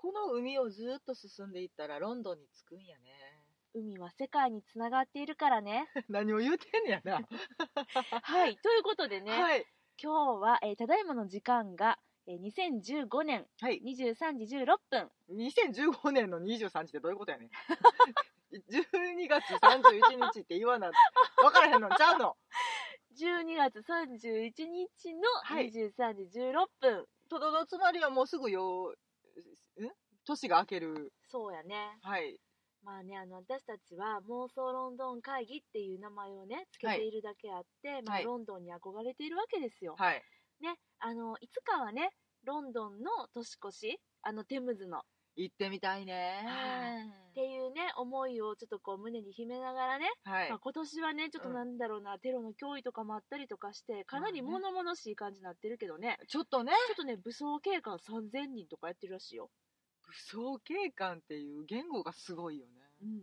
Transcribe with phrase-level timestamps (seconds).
[0.00, 3.02] この海をずっと進んでいったらロンドンに着くんやね。
[3.74, 7.20] 海は世界につながっているからね 何を言うてんねやな。
[8.22, 9.66] はいということでね、はい。
[10.00, 11.98] 今日は、えーただいまの時間が、
[12.28, 13.82] えー2015年はい。
[13.82, 17.50] 23時16分2015年の23日ってどういうことやねん。
[18.52, 20.92] 12月31日って言わな、
[21.38, 22.36] 分からへんのちゃうの。
[23.16, 29.07] 12月31日のはい23時16分、とどのつまりはもうすぐよ、ん
[30.28, 31.12] 年が明ける。
[31.30, 31.98] そうやね。
[32.02, 32.38] はい。
[32.84, 37.10] まあねあの私たちは妄想ロンドン会議っていう名前をねつけてい。
[37.10, 38.24] るだけあって、まあ、はい。
[38.24, 40.22] ロンドンに憧れているわけですよ、はい。
[40.60, 42.10] ねあのいつかはね
[42.44, 45.02] ロンドンの年越しあのテムズの。
[45.36, 46.42] 行ってみたいね。
[47.30, 50.50] っていうね思いをちょっとこう胸に秘めながらね、はい。
[50.50, 50.58] まあ、。
[50.58, 51.54] 今年はねちょっとうん。
[51.54, 56.18] なんだろうな、テロの脅威とかもあったりとかしてかなりまあね物々しい感じになってるけどね。
[56.26, 59.48] ちょっとね、ちょっとね武装警官3000人とかやってるらしいよ
[60.08, 62.72] 武装警官っていう言語がすごいよね。
[63.02, 63.20] うん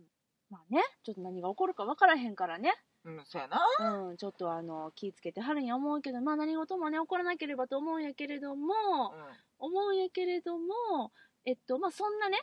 [0.48, 2.72] まあねちょっと何が起こるか分からへんからね
[3.04, 3.60] うん、そうやな。
[4.08, 9.12] うんちょっとあの気ぃつけてはるんや思うけどまあ何事もね起こらなければと思うんやけれども、
[9.58, 11.12] 思うんやけれども
[11.44, 12.38] えっとまあそんなね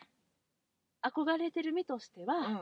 [1.02, 2.46] 憧れてる身としては、うん。
[2.46, 2.62] うん。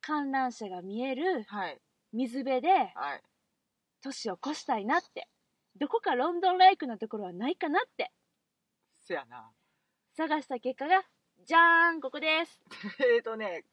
[0.00, 1.80] 観覧車が見えるはい。
[2.12, 3.22] 水辺ではい。
[4.02, 5.28] 年を越したいなって
[5.78, 8.12] どこかロンドンライクなところはないかなって
[9.06, 9.50] せやな。
[10.16, 11.02] 探した結果が
[11.44, 12.62] じゃーんここです
[13.00, 13.66] えーとね、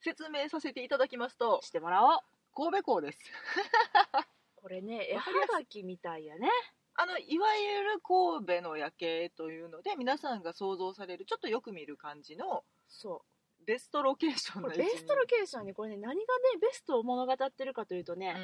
[0.00, 2.18] 説明させていただきますと、してもらおう
[2.56, 3.18] 神戸港です。
[4.56, 5.22] これね絵は
[5.52, 6.48] がきみたいやね
[6.94, 13.22] あの、いわゆる神戸の夜景というので、皆さんが想像される、ちょっとよく見る感じのそ
[13.66, 16.24] ベストロケーションベストロケーションにこれね何がね
[16.58, 18.34] ベストを物語ってるかというとね、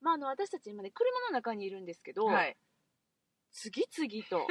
[0.00, 2.32] まあ、あの私たち今ね車の中にいるんですけど、うん。
[2.32, 2.56] はい。
[3.58, 4.46] 次々と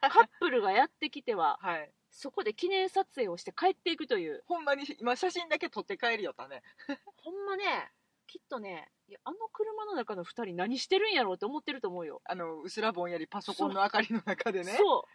[0.00, 1.92] カップルがやってきては はい。
[2.10, 6.62] そこで記念撮影をして帰っていくというほんまに、今写真だけ撮って帰りよったね。
[7.18, 7.92] ほんまね
[8.26, 14.76] きっとねいやあの車の中の2人何してるんやろうって思ってると思うよあの、うすらぼんやりパソコンの明かりの中でね。
[14.76, 15.06] そ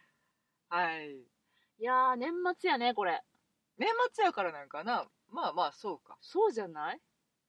[0.70, 1.14] はい。
[1.16, 1.28] う
[1.78, 3.22] いやー年末やねこれ
[3.78, 5.10] 年末やからなんかな。
[5.28, 6.18] まあまあ、そうか。
[6.22, 7.02] そうじゃない？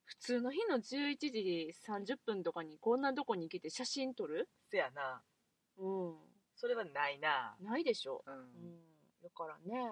[0.05, 4.49] 普通の日の11時30分とかにこんなとこに来て写真撮る？
[4.71, 5.23] せやな。
[5.79, 6.15] うん。
[6.55, 7.57] それはないな。
[7.61, 8.23] ないでしょ。
[8.27, 8.31] う。
[8.31, 8.39] うん。
[8.39, 8.43] ん
[9.23, 9.91] だからね。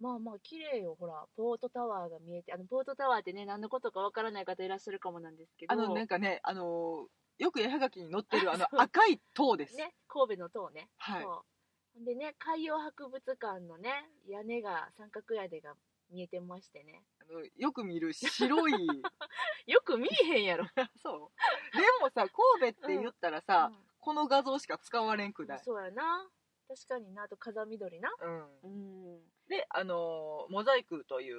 [0.00, 1.24] まあまあ綺麗よほら。
[1.36, 2.52] ポートタワーが見えて。
[2.52, 5.72] あのポートタワーってね何のことかわからない方いらっしゃるかもなんですけど。
[5.72, 7.06] あの、なんかね、あのー
[7.38, 9.76] よく絵はがきに載ってるあの 赤い塔です。
[9.76, 10.88] ね神戸の塔ね。
[10.98, 12.04] はい。
[12.04, 15.76] でね海洋博物館のね屋根が三角屋根が
[16.10, 17.02] 見えてましてね。
[17.20, 18.72] あのよく見る白い
[19.66, 20.66] よく見えへんやろ。
[21.02, 21.32] そ
[21.74, 21.76] う。
[21.76, 26.28] でもさ神戸って言ったらさ、うんこの画像しか使われんくない、そうやな。
[26.68, 27.22] 確かにな。
[27.24, 28.10] あと風緑な。
[28.20, 29.20] うん、うん。
[29.48, 31.36] であのーモザイクという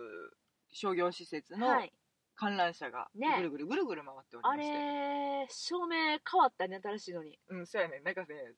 [0.72, 1.94] 商業施設のはい。
[2.36, 3.36] 観覧車がね。
[3.38, 5.96] ぐるぐるぐるぐる回っておりあまして、れ照明
[6.30, 7.40] 変わったね新しいのに。
[7.50, 8.56] うんそうやねなんかね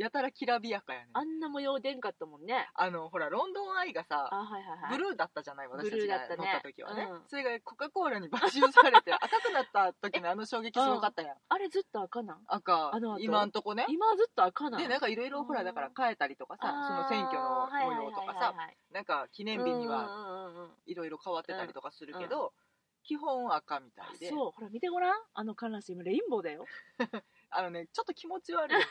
[0.00, 2.66] やたらきらびやかやねあんな模様出んかったもんね。
[2.72, 4.98] あのほらロンドンアイがさあはいはいはい。
[4.98, 6.52] ブルーだったじゃない私たブルちが乗ーだったね。
[6.56, 7.02] った時はね。
[7.10, 7.22] うん。
[7.28, 11.36] それがコカ・コーラに買収されて 赤くなった時のあの衝撃すごかったやん。
[11.50, 12.42] あれずっと赤なん？
[12.46, 13.20] 赤あの後。
[13.20, 13.84] 今んとこね。
[13.90, 14.80] 今ずっと赤なん？
[14.80, 18.54] でなんかいろいろほらだから変えたりとかさその選挙の模様とかさ
[18.90, 22.54] なんか記念日にははいろいろ変わってたりとかするけど、
[23.02, 24.30] 基本赤みたいで。
[24.30, 24.50] そう。
[24.52, 25.22] ほら見てごらん。
[25.34, 26.64] あの観覧車今レインボーだよ
[27.50, 28.76] あのねちょっと気持ち悪い。
[28.76, 28.80] ん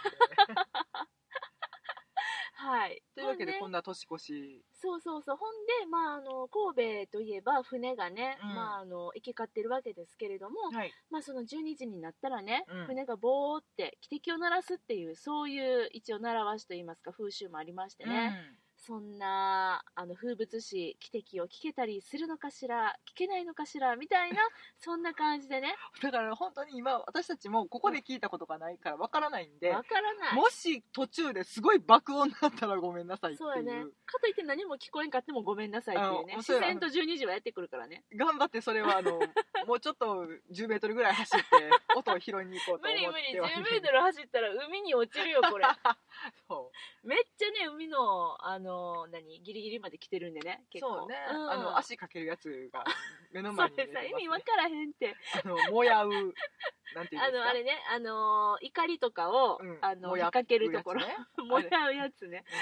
[2.60, 3.02] はい。
[3.16, 4.62] というわけでこんな年越し。
[4.74, 5.38] そうそうそう。
[5.38, 8.50] ほんでまああの神戸といえば船がね、うん。
[8.54, 10.92] まああの行き交ってるわけですけれども、はい。
[11.10, 12.86] まあその12時になったらね、うん。
[12.88, 18.36] 船がボーって汽笛を鳴らすっていうそういう一応習わしといいますか風習もありましてね、
[18.82, 24.40] そんなあの風物詩汽笛を聞けたりするのかしら聞けないのかしらみたいな
[24.80, 25.76] そんな感じでね。
[26.02, 30.34] だから本当に今私たちもここで聞いたことがないからわからないんでわからない。
[30.36, 33.50] もし途中ですごい爆音になったらごめんなさいっていう。
[33.50, 36.36] そうやねかといって何も聞こえんかってもごめんなさいっていうね。
[36.38, 38.06] 自然と12時はやってくるからね。
[38.14, 39.20] 頑張ってそれはあの
[39.68, 43.56] もうちょっと10メートルぐらい走って音を拾いに行こうと思って無理無理はい。
[43.56, 45.66] る10メートル走ったら海に落ちるよこれ。
[46.48, 46.72] そ
[47.04, 51.00] めっちゃね海のあのの何ギリギリまで来てるんでね結構。
[51.00, 51.52] そうね、ん。
[51.52, 52.84] あの足かけるやつが
[53.34, 55.16] 目のそ前にれさ意味わからへんって。
[55.44, 56.10] あのもやう
[56.96, 59.78] なんていうあのあれねあのー怒りとかを、うん。
[59.82, 61.02] あのもや引っ掛けるところ。
[61.02, 61.16] ね。
[61.38, 62.44] もやうやつね。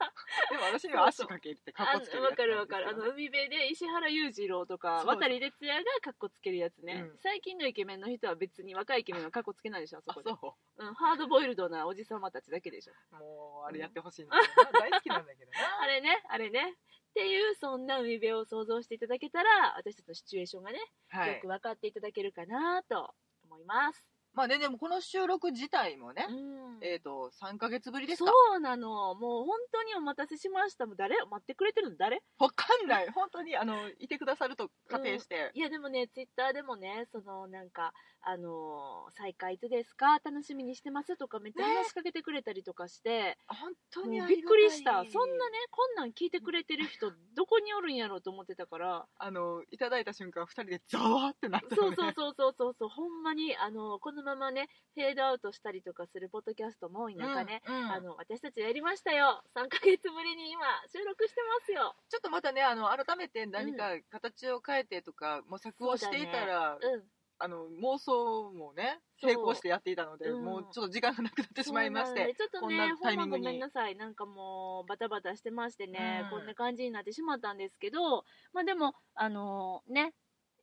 [0.00, 0.15] うん
[0.50, 2.88] でも私には足かけってかっあこつけるやつわかるわかる。
[2.88, 7.18] あの海辺で石原裕次郎とか渡哲也がカッコつけるやつね、うん。
[7.18, 10.24] 最近のイケメンの人は別に若いイケメンはカッコつけないでしょあそこで。
[10.24, 10.90] けどあそう。
[10.90, 12.92] ん、ハードボイルドなおじさまたちだけでしょ。
[13.12, 14.70] うもうあれやってほしいんだけどな。
[14.80, 15.58] 大好きなんだけどな。
[15.82, 16.76] あれねあれね。
[17.10, 20.78] っていうそんな海辺を想像していただけたら私たちのシチュエーションがね、
[21.08, 21.34] はい。
[21.34, 24.06] よく分かっていただけるかなと思います、
[24.36, 26.78] まあねでもこの収録自体もね、うん。
[26.82, 29.14] えっ、と3ヶ月ぶりですそかうなの。
[29.14, 30.86] もう本当にお待たせしました。
[30.86, 31.16] もう誰？
[31.16, 32.22] 待ってくれてるの誰？
[32.38, 33.08] わかんない。
[33.10, 40.18] 本当にあのいてくださると仮定して、いやでもねツイッターでもねそのなんかあのー再開いつですか？
[40.22, 45.04] 楽しみにしてますとかめっちゃ話しかけてくれたりとかして、本当もにうびっくりした。
[45.10, 49.06] そんななねこんなん聞いてくれてる人どこにおるんやろうと思ってたから。
[49.18, 51.72] あのいただいた瞬間2人でざわってなったね。
[51.74, 52.88] うそうそうそうそうそう。
[52.88, 57.92] ほんまにあのこのままねフェードアウトしたりとかするポッドキャストも多い中ね、うんうん。
[57.92, 59.42] あの私たちやりましたよ。
[59.54, 61.94] 3ヶ月ぶりに今収録してますよ。
[62.10, 67.02] ちょっとまたねあの改めて何か形を変えてとか模索をしていたら、うん。
[67.38, 69.30] あの妄想もねそう。
[69.30, 70.44] 並行してやっていたので、うん。
[70.44, 73.94] もうちょっと時間がなくなってしまいましてでちょっとねほんまごめんなさい。
[73.94, 76.38] なんかもうバタバタしてましてね、うん。
[76.38, 80.14] こんな感じになってしまったんですけどまあでもあのね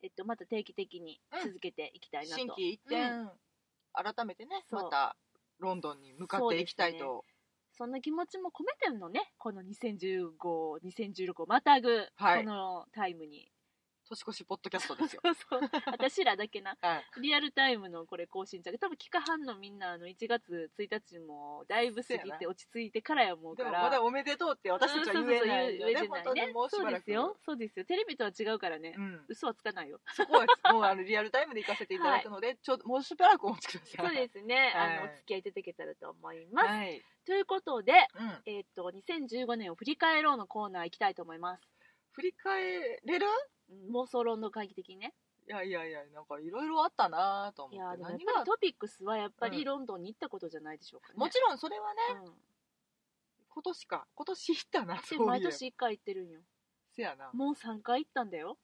[0.02, 3.30] えっとまた定期的に続けていきたいなと、心機一転、
[3.94, 4.82] 改めてねそう。
[4.82, 5.16] また
[5.58, 7.24] ロンドンに向かっていきたいと、
[7.72, 12.44] そんな気持ちも込めてんのねこの20152016をまたぐ、はい。
[12.44, 13.50] このタイムに
[14.04, 15.20] 年越しポッドキャストですよ。
[15.24, 15.60] そうそう。
[15.86, 16.76] 私らだけな。
[16.82, 17.20] はい。
[17.22, 23.78] リアルタイムのこれ更新着多分聞かはんのみんなあの1月1日もだいぶ過ぎて落ち着いてからや思うでから。
[23.78, 26.44] もまだおめでとうって私たちは言えないよねうんそうそうそう言えないね。
[26.44, 27.36] 本当にもうしそうですよ。
[27.44, 27.84] そうですよ。
[27.84, 30.00] テレビとは違うからね、うん、嘘はつかないよ。
[30.12, 34.06] そこはもうあの リアルタイムで行かせていただくので、ちょっともうしばらくお待ちください。
[34.06, 34.98] そうですね、はい。
[34.98, 41.68] あのお付き合いいただけたらと思います、はい、ということで、うん、えーっと2015年を振り返ろうのコーナー行きたいと思います。
[42.12, 43.26] 振り返れる？
[43.26, 43.53] うん
[43.90, 45.14] 妄想論の会議的にね。
[45.46, 47.76] いやいやいやなんかいろいろあったなと思って。
[47.76, 52.32] いやでもやっぱりトピックスはやっぱりうんロンドンに行ったことじゃないでしょうかね、もちろんそれはね、うん
[53.54, 54.06] 今年か。
[54.16, 56.40] 今年行ったなでそうい毎年1回行ってるんよ。
[56.90, 57.30] せやな。
[57.32, 58.58] もう3回行ったんだよ。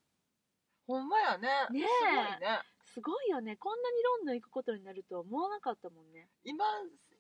[0.87, 1.49] ほんまやね。
[1.71, 1.87] ねえ。
[1.87, 2.61] すごいね。
[2.83, 3.57] すごいよね。
[3.57, 6.29] こんなにロンドン行くことになるとは思わなかったもんね。
[6.43, 6.65] 今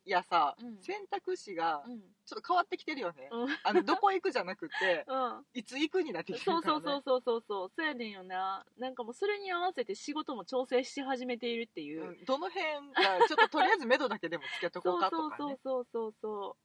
[0.04, 0.78] やさ、うん。
[0.82, 2.00] 選択肢がうん。
[2.26, 3.48] ちょっと変わってきてるよね、うん。
[3.64, 5.04] あのどこ行くじゃなくて。
[5.08, 5.44] うん。
[5.52, 7.72] いつ行くになってきてそうるから、ね、そうそうそうそうそう。
[7.76, 8.64] そうやねんよな。
[8.78, 12.24] なんかもうそれに合わせて仕事も調整し始めているっていう、うん。
[12.24, 15.36] どの辺がちょっととりあえず目処だけでもつけとこそううかとかね。
[15.38, 16.56] そうそうそうそうそ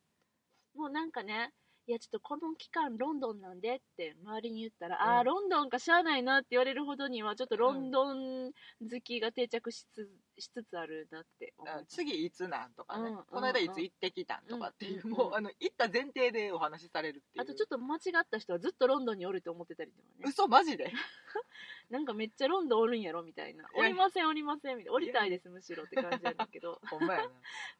[0.75, 1.53] うもうなんかね
[1.87, 10.09] いやちょっとこの期間ロンドンなんでって周りに言ったら、ああうんロンドンかしゃあないなって言われるほどにはちょっとロンドン好きが定着しつ
[10.41, 11.75] しつつあるなって思う。
[11.75, 17.41] あ次いつなんとかね、うんこの間いつ行ってきたんとかっていう、うんもうあの行った前提でお話しされるっていう。
[17.41, 20.25] あとちょっと間違った人はずっとロンドンにおるって思ってたりとかね。
[20.27, 20.91] 嘘マジで？
[21.89, 23.69] なんかめっちゃロンドンおるんやろみたいな。
[23.75, 24.93] おりませんおりませんみたいな。
[24.93, 26.79] 降りたいですむしろって感じなんだけど。
[26.89, 27.31] ほんまやな。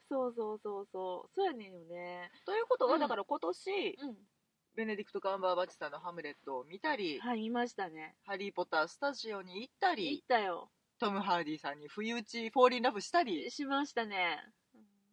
[0.10, 1.34] そうそうそうそう。
[1.34, 2.31] そうやねんよね。
[2.46, 3.00] ということは、うん。
[3.00, 4.28] だから今年うん。
[4.75, 13.48] ベネディクト・カンバーバッチさんの「ハムレット」を見たりはい見ましたね「ハリー・ポッター」スタジオに行った行りったよトム・ハーディさんに不意打ちフォーリンラブしたり。
[13.48, 14.40] っしましたね。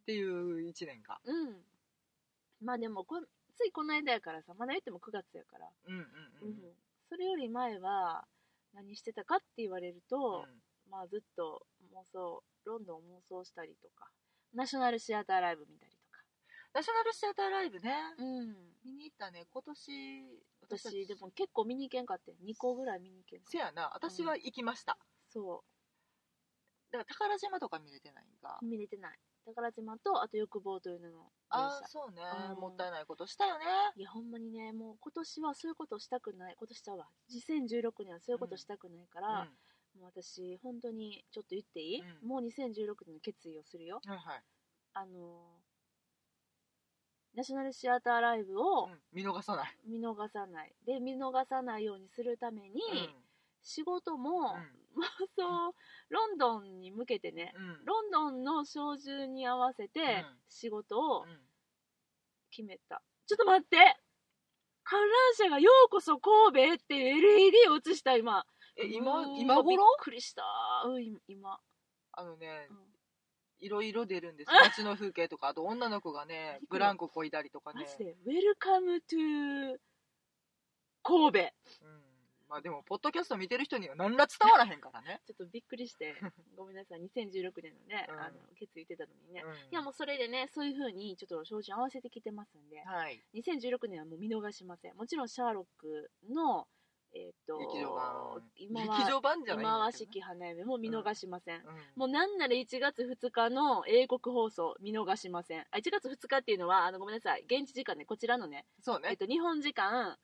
[0.07, 1.57] ていう1年かうん。
[2.61, 3.21] まあでもこ
[3.57, 6.05] ついこの間やからさまだ言っても9月やから、うんうんう
[6.43, 6.51] うん。
[6.51, 6.55] ん。
[7.09, 8.25] それより前は
[8.75, 10.47] 何してたかって言われると、
[10.91, 14.09] まあずっと妄想ロンドンを妄想したりとか
[14.55, 16.23] ナショナルシアターライブ見たりとか。
[16.75, 18.57] ナショナルシアターライブね、うん。
[18.85, 19.47] 見に行ったね。
[19.51, 20.23] 今年
[20.69, 20.83] たち。
[20.89, 23.91] 私でも結構見に行けんかって2個ぐらい見に行けんかせやな。
[23.95, 24.97] 私は行きました、
[25.29, 25.65] そ
[26.93, 28.59] だから宝島とか見れてないんか。
[28.61, 29.19] う見れてない。
[29.47, 32.61] 宝島とあと欲望という名のああそうね、うん。
[32.61, 33.65] もったいないことしたよね。
[33.97, 36.55] いやほんまにねもう今年はそういうことしたくない。
[36.59, 37.09] 今年ちゃうわ。
[37.33, 39.49] 2016年はそういうことしたくないから、
[39.97, 40.01] うん。
[40.01, 42.29] もう私本当にちょっと言っていい、うん。
[42.29, 44.01] もう2016年の決意をするよ。
[44.05, 44.43] はいはい、
[44.95, 45.63] あのー
[47.35, 49.01] ナショナルシアターライブをうん。
[49.13, 50.75] 見逃さない、見逃さない。
[50.85, 53.25] で見逃さないようにするために、うん。
[53.63, 54.55] 仕事も、
[54.97, 55.03] うん
[55.37, 55.75] そう
[56.11, 57.85] ロンドンに向けてね、うん。
[57.85, 60.25] ロンドンの照準に合わせてうん。
[60.49, 61.41] 仕事をうん。
[62.51, 63.77] 決めた、ちょっと待って。
[64.85, 68.45] 観覧車が「ようこそ神戸」っていう LED を映した今。
[68.77, 69.69] え今うーん今頃？
[69.71, 70.43] びっくりした。
[70.87, 71.61] うん今、
[72.13, 72.93] あのね、うん。
[73.61, 74.51] いろいろ出るんです。
[74.51, 75.49] 街の風景とか。
[75.49, 77.85] あと女の子がねブランコこいだりとかね。
[77.85, 78.17] マジで。
[78.27, 79.79] Welcome to
[81.05, 81.39] 神戸。
[81.83, 82.02] うん
[82.53, 86.15] まあでもポッドキャスト見てる人には何ら伝わらへんからね、 ちょっとびっくりして。
[86.55, 87.01] ごめんなさい。
[87.01, 88.21] 2016年のね、うん。
[88.21, 89.55] あの決意言ってたのにね、うん。
[89.55, 92.83] いやもうそれでねそういう風にちょっと照準合わせてきてますんで。
[92.83, 93.25] はい。
[93.33, 94.97] 2016年はもう見逃しません。
[94.97, 96.69] もちろんシャーロックの
[97.15, 98.43] えっ、と劇場版。
[98.57, 101.65] 今劇は場版じゃないん今はだけど四季花嫁も見逃しません、うん。
[101.97, 105.61] もうなんなら1月2日の英国放送見逃しません。
[105.71, 107.45] あ1月2日っていうのはあのごめんなさい。
[107.45, 109.09] 現地時間ねこちらのねそうね。
[109.11, 110.19] えっと、日本時間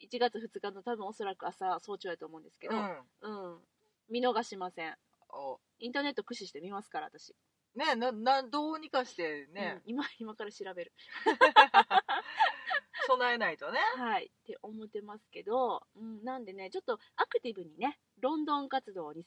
[0.00, 3.60] 1月2日の多分おそらく朝早朝やと思うんですけど、うん。
[4.08, 4.96] 見逃しません。
[5.30, 5.60] お。
[5.78, 7.34] インターネット駆使して見ますから私、
[7.74, 9.82] ねななどうにかしてね。
[9.86, 10.92] うん、今今から調べる。
[13.06, 13.80] 備えないとね。
[13.96, 14.26] はい。
[14.26, 19.18] って思ってますけど、うん、なんでねちょっとアクティブにねロンドン活動を2016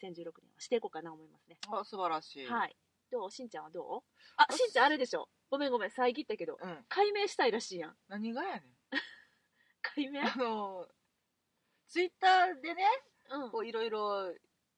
[0.41, 2.45] 年はしていこうかな思いますね、あ素晴らしい。
[2.45, 2.75] はい。
[3.12, 3.31] どう？
[3.31, 4.01] しんちゃんはどう？
[4.38, 5.29] あしんちゃんあれでしょ。
[5.50, 6.57] ごめんごめん遮ったけど。
[6.62, 6.86] うん。
[6.89, 7.97] 解明したいらしいやん。
[8.07, 8.76] 何がやねん
[10.24, 10.88] あの
[11.88, 12.84] ツイッターでね
[13.30, 13.51] うん。
[13.51, 14.34] こういろいろ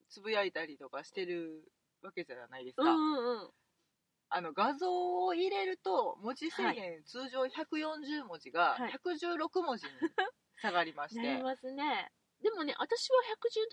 [0.10, 1.64] つぶやいたりとかしてる
[2.02, 3.50] わけじゃないですか、うんうんうん。
[4.30, 8.92] あの画像を入れると文字制限、通常140文字がはい。
[8.92, 9.92] 116文字に
[10.62, 12.12] 下がりまして、なりますね。
[12.42, 13.18] でもね私は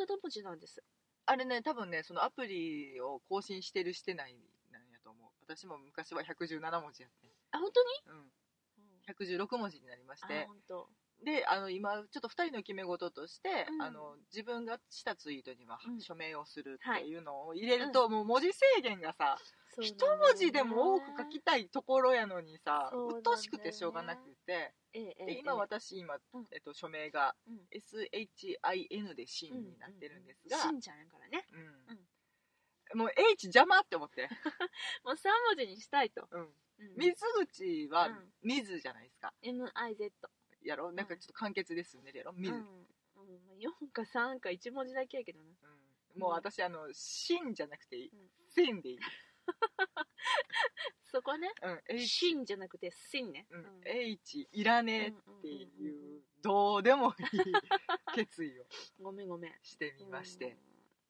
[0.02, 0.82] 117文字なんです。
[1.26, 4.34] あれね多分ねそのアプリを更新してるしてない
[4.72, 5.30] なんやと思う。
[5.46, 7.88] 私も昔は117文字やって、あ本当に？
[8.06, 10.88] うん、116文字になりましあて本当
[11.24, 13.82] であの今ちょっと2人の決め事として、うん。
[13.82, 16.00] あの自分がしたツイートにはうん。
[16.00, 19.38] 署名をするっていうのを入れると、もう文字制限がさ
[19.74, 23.18] そうなん一文字でも多く書きたいところやのにさそうなんだよね。
[23.18, 26.46] 鬱陶しくてしょうがなくて、で今私今、うん。
[26.52, 27.60] えっと、署名がうん。
[27.72, 31.46] SHIN でシンになってるんですが、しんちゃんやからね。
[31.52, 32.06] うん。
[32.94, 34.28] もう H 邪魔って思って、
[35.02, 36.94] もう3文字にしたいと、うん、うん。
[36.96, 38.32] 水口はうん。
[38.42, 39.34] 水じゃないですか。
[39.42, 40.12] MIZ
[40.66, 42.62] やろなんかちょっと簡潔で済んでるやろ水、ううん。
[42.62, 45.46] んうん、4か3か1文字だけやけどな。
[46.16, 48.80] もう私あのシンじゃなくていい、うん。
[48.80, 48.98] でいい、
[51.04, 51.52] そこね。
[51.90, 53.60] うん、しんじゃなくてしんね、うん。
[53.60, 53.82] うん。
[53.84, 57.40] H いらねえっていうどうでもいい
[58.14, 58.66] 決意を。
[59.00, 59.54] ごめんごめん。
[59.62, 60.58] してみまして、うん。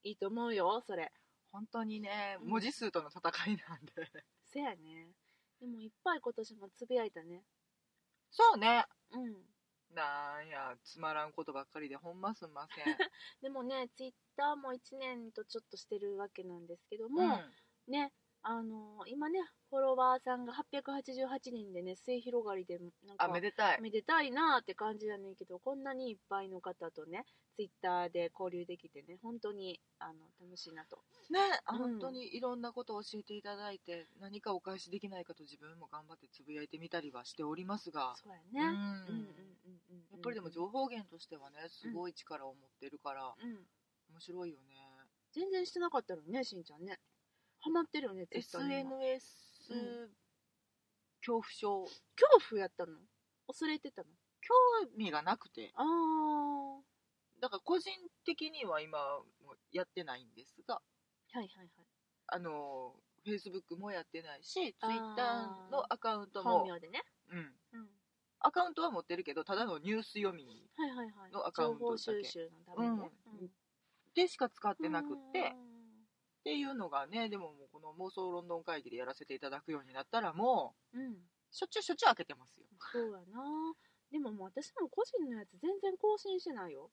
[0.05, 1.13] いいと思うよそれ。
[1.53, 2.49] 本当にねうん。
[2.49, 3.93] 文字数との戦いなんで。
[4.45, 5.15] せやね。
[5.61, 7.43] でもいっぱい今年もつぶやいたね
[8.37, 8.85] そうね。
[9.13, 9.35] うん。
[9.95, 12.85] なんやつまらんことばっかりでほんますんません。
[13.41, 17.93] でもねツイッターも1年とちょっとしてるわけなんですけども、うん。
[17.93, 18.13] ね
[18.43, 19.41] あのー今ね
[19.71, 23.81] フォロワーさんが888人でね末広がりでなんかあめでたい。
[23.81, 27.25] めでたいなーって感じやねんけどこんなにいっぱいの方とね
[27.57, 30.99] ツイッターで交流できてね本当にあの楽しいなと。
[31.31, 31.79] ね、あうん。
[31.79, 38.77] 本当にいろんなことを教えていただいて何かお返しできないかと自分も頑張ってつぶやいてみたりはしておりますが、そうやね。
[40.13, 43.67] やっぱりでも情報源としてはねすごい力を持ってるからうん。
[44.13, 44.77] 面白いよね、
[45.33, 46.99] 全然してなかったのにねしんちゃんね。
[47.59, 50.11] ハマってるよねツイッターに今 SNS うん。
[51.21, 51.85] 恐怖症。
[51.85, 52.93] 恐怖やったの？
[53.49, 54.09] 恐れてたの？
[54.41, 54.55] 興
[54.97, 55.73] 味がなくて。
[55.75, 56.81] ああ
[57.41, 57.93] だから個人
[58.25, 58.99] 的には今
[59.73, 60.81] やってないんですがは
[61.35, 61.69] いはいはい。
[62.29, 62.95] あの
[63.27, 64.91] Facebook もやってないしあー。
[64.91, 67.03] Twitter のアカウントも本、名でね。
[67.31, 67.89] うん、うん。
[68.41, 70.45] アカウントは持ってるけどただのニュース読み
[70.77, 72.03] はいはいはいのアカウントだけ。
[72.03, 73.11] 情報収集のためにね。
[73.41, 73.51] うん。
[74.15, 75.57] でしか使ってなくって、っうん。
[76.45, 81.17] ていうのがねでももうこの妄想ロンドン会議でやらせていただくようになったらもううん。
[81.51, 82.67] しょっちゅうしょっちゅう開けてますよ。
[82.93, 83.75] そうやな。
[84.11, 86.91] でももう私も個人のやつ全然更新してないよ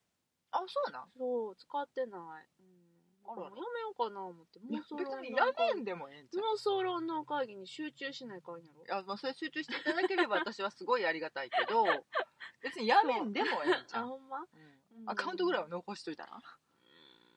[0.56, 1.10] あそうなん？
[1.18, 2.20] そう使ってない、
[2.60, 4.60] うん、あらやめようかな思って。
[4.60, 6.54] 妄想別に論の会議やめんでもええんちゃう。
[6.54, 11.84] 妄想論の会議に集中しないかんやろいや、まあ、それ集中していただければ私はすごいありがたいけど
[12.62, 14.38] 別にやめんでもええんちゃう、あほんま？
[14.38, 15.10] うん。
[15.10, 16.38] アカウントぐらいは残しといたら？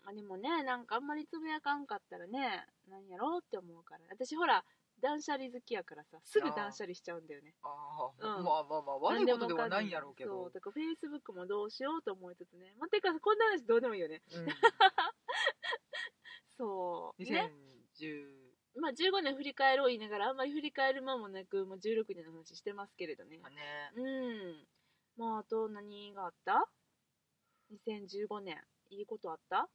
[0.05, 4.01] まあでもねなんかあんまりつぶやかんかったらねなんやろうって思うから。
[4.09, 4.63] 私ほら
[4.99, 7.53] 断捨離好きやからさすぐ断捨離しちゃうんだよね。
[7.61, 8.43] ああ、うん。
[8.43, 10.43] まあまあまあ悪いことではないんやろうけど。
[10.45, 10.51] そう。
[10.51, 12.73] だからフェイスブックもどうしようと思いつつね。
[12.79, 14.21] まあ、てかこんな話どうでもいいよね。
[14.31, 14.47] うん。
[16.57, 17.23] そう。
[17.23, 17.53] ね。
[17.99, 18.47] 2010
[18.79, 23.37] まあ15年振り返ろう言いながらあんまり振り返る間もなくもう16年の話してますけれどね。
[23.37, 23.43] ね。
[23.95, 24.67] うん。
[25.17, 26.69] まああと何があった
[27.87, 28.57] ?2015 年。
[28.89, 29.67] いいことあった？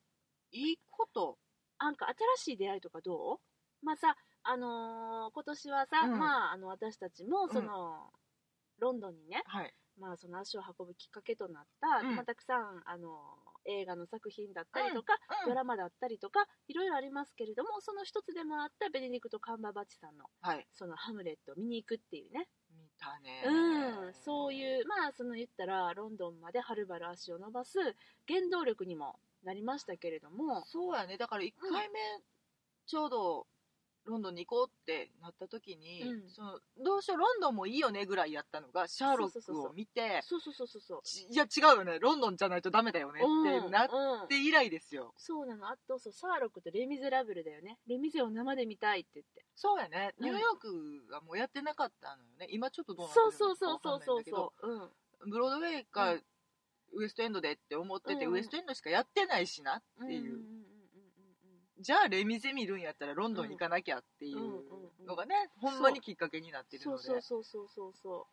[0.52, 1.38] いいこと。
[1.78, 3.38] なんか新しい出会いとかどう？
[3.84, 6.18] まあさあのー今年はさ、うん。
[6.18, 8.10] まああの私たちもその、
[8.78, 9.74] ロンドンにねはい。
[10.00, 12.16] まあその足を運ぶきっかけとなった、うん。
[12.16, 13.18] まあ、たくさんあの
[13.64, 15.50] 映画の作品だったりとか、うん。
[15.50, 20.66] ドラマだったりとかいろいろありますけれどもその一つでもあったベネディクト・カンバーバッチさんのはい。
[20.72, 22.48] そのハムレットを見に行くっていうね。
[22.76, 23.44] 見たね。
[23.46, 27.78] うん、そういうまあその言ったらロンドンまではるばる足を伸ばす
[28.26, 30.64] 原動力にもなりましたけれども。
[30.66, 31.16] そうやね。
[31.18, 31.98] だから1回目
[32.86, 33.46] ちょうど
[34.04, 36.30] ロンドンに行こうってなった時に、うん。
[36.30, 41.98] そのどうしようロンドンもいいよねぐらいやったのがシャーロックを見てそうそうそうそうそうちいや違うよね。
[42.00, 45.14] ロンドンじゃないとダメだよねってなっうんうんて以来ですよ。
[45.16, 45.68] そうなの。
[45.68, 47.78] あとそうシャーロックとレ・ミゼラブルだよね。
[47.86, 49.44] レ・ミゼを生で見たいって言って。
[49.54, 50.14] そうやね。
[50.18, 50.24] うん。
[50.26, 52.48] ニューヨークがもうやってなかったのよね。
[52.50, 54.68] 今ちょっとどうなってそうるそうそうそうそうそう。
[54.68, 55.30] うん。
[55.30, 56.22] ブロードウェイかうん。
[56.94, 58.34] ウエストエンドでって思ってて、うんうん。
[58.34, 60.61] ウエストエンドしかやってないしなっていう、んんんん
[61.82, 64.62] じゃあレミゼ見るんやったらロンドン行かなきゃっていう
[65.06, 67.02] のがね、ほんまにきっかけになってるので。
[67.02, 68.24] そうそうそうそうそう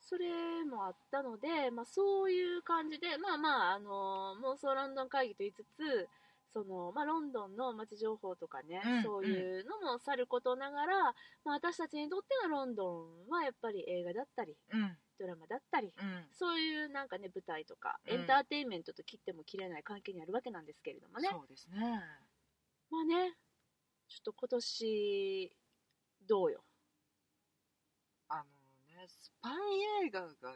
[0.00, 6.08] それもあったので、まあ、そういう感じでまあまあ、あの妄想ロンドン会議と言いつつ
[6.50, 11.04] その、まあ、ロンドンの街情報とかね、うんそういうのもさることながら、
[11.44, 12.88] まあ、私たちにとってのロンド
[13.28, 14.96] ンはやっぱり映画だったりうん。
[15.20, 16.24] ドラマだったりうん。
[16.32, 18.14] そういうなんかね舞台とか、うん。
[18.14, 21.28] エンターテインメントと切っても切れない関係にあるわけなんですけれどもね。
[21.30, 22.02] そうですね
[22.90, 23.34] まあね。
[24.08, 25.56] ちょっと今年
[26.26, 26.64] どうよ？
[28.28, 30.54] あのねスパイ映画がさ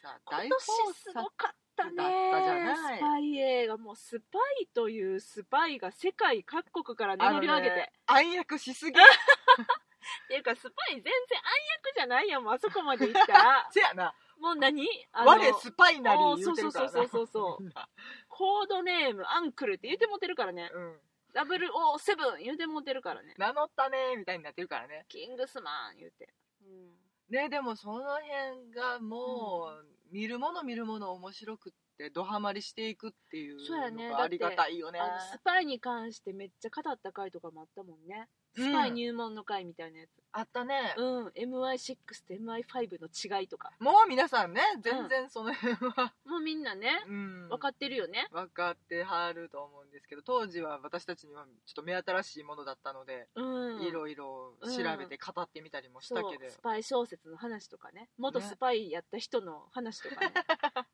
[0.00, 0.70] 今大年す
[1.14, 1.96] ご豊かったね。
[1.96, 2.98] だったじゃない。
[2.98, 3.76] スパイ映画。
[3.76, 8.98] もうスパイというスパイが世界各国から名乗りを上げて、暗躍しすぎ。
[9.00, 13.68] っていうかスパイ全然暗躍じゃないやんもうあそこまで行ったら。
[13.72, 14.14] せやな。
[14.38, 14.86] もう何？
[15.12, 16.90] あの我スパイなり言うてるからな。
[16.90, 17.72] そうそうそうそうそう
[18.28, 20.70] コードネームアンクルって言ってもってるからね。
[20.72, 21.00] うん
[21.34, 23.34] 007言うてもってるからね。
[23.38, 25.04] 名乗ったねみたいになってるからね。
[25.08, 34.08] キングスマン言うて、うんねでもその辺がもう、見るもの見るもの面白くってドハマりしていくっていうそうやね。
[34.08, 35.00] のがありがたいよね。
[35.00, 38.28] あのスパイに関してめっちゃ語った回とかもあったもんね。
[38.54, 43.70] スパイ入門の回みたいなやつ、あったね、うん MI6 と MI5 の違いとか。
[43.78, 47.48] もう皆さんね全然その辺は、もうみんなねうん。
[47.48, 48.26] 分かってるよね。
[48.32, 53.82] 分かってはると思うんですけど当時は私たちにはちょっと目新しいものだったので、うん。
[53.82, 54.68] いろいろ調
[54.98, 58.08] べて語ってみたりもしたけど、スパイ小説の話とかね。
[58.18, 60.32] 元ねスパイやった人の話とかね。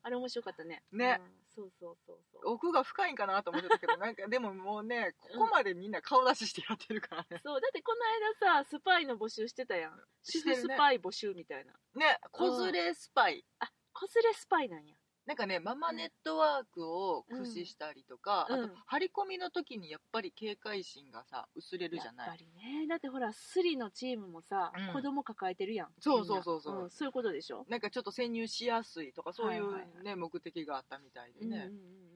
[0.03, 0.83] あれ面白かったね。
[0.91, 2.53] ね、うんそうそうそうそう。
[2.53, 9.91] 奥が深いんかなと思ってたけどなんかでももうねここまでみんな顔出ししてやってるからね、そうだってこの間さスパイの募集してたやん。
[10.23, 11.73] 主婦スパイ募集みたいな。
[11.95, 13.43] ね子連れスパイ。
[13.59, 14.95] あ子連れスパイなんや。
[15.25, 18.63] なんかねママネットワークを駆使したりとか、うん。
[18.63, 22.27] あと張り込みの時にやっぱり警戒心がさ薄れるじゃない。
[22.27, 22.47] やっぱり
[22.81, 22.87] ね。
[22.87, 24.93] だってほらスリのチームもさ、うん。
[24.93, 25.87] 子供抱えてるやん。
[25.99, 26.73] そうそうそうそう。
[26.73, 27.65] みんなそういうことでしょ。
[27.69, 30.15] なんかちょっと潜入しやすいとかそういう、ねはいはいはい。
[30.15, 32.10] 目的があったみたいでね、うんうんうん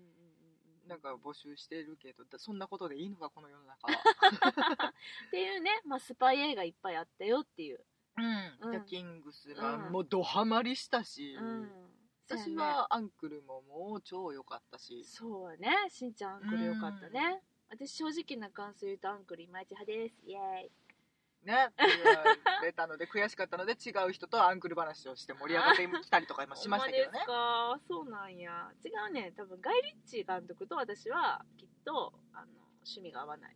[0.88, 4.00] なんか募集してるけどだそんなことでいいのかこの世の中は。
[5.28, 7.84] っていうね、まあ、スパイ映画いっぱいあったよっていう、
[8.18, 8.86] うん、うん。
[8.86, 9.92] キングスマンうん。
[9.92, 11.70] もドハマりしたし、うん。
[12.28, 15.04] 私はアンクルももう超良かったし。
[15.04, 15.90] そうやね。
[15.90, 20.22] しんちゃんアンクルよかったね、私正直な感想言うとアンクルいまいち派です。
[20.26, 20.72] イエーイ
[21.46, 22.24] ね言わ
[22.64, 27.12] れたので悔しかったので違う人とアンクル話をして盛り上がってきたりとか今しましたけどね。
[27.14, 27.80] ですか？
[27.88, 28.72] そうなんや。
[28.84, 29.32] 違うね。
[29.38, 32.52] 多分ガイ・リッチー監督と私はきっとあの
[32.84, 33.56] 趣味が合わない。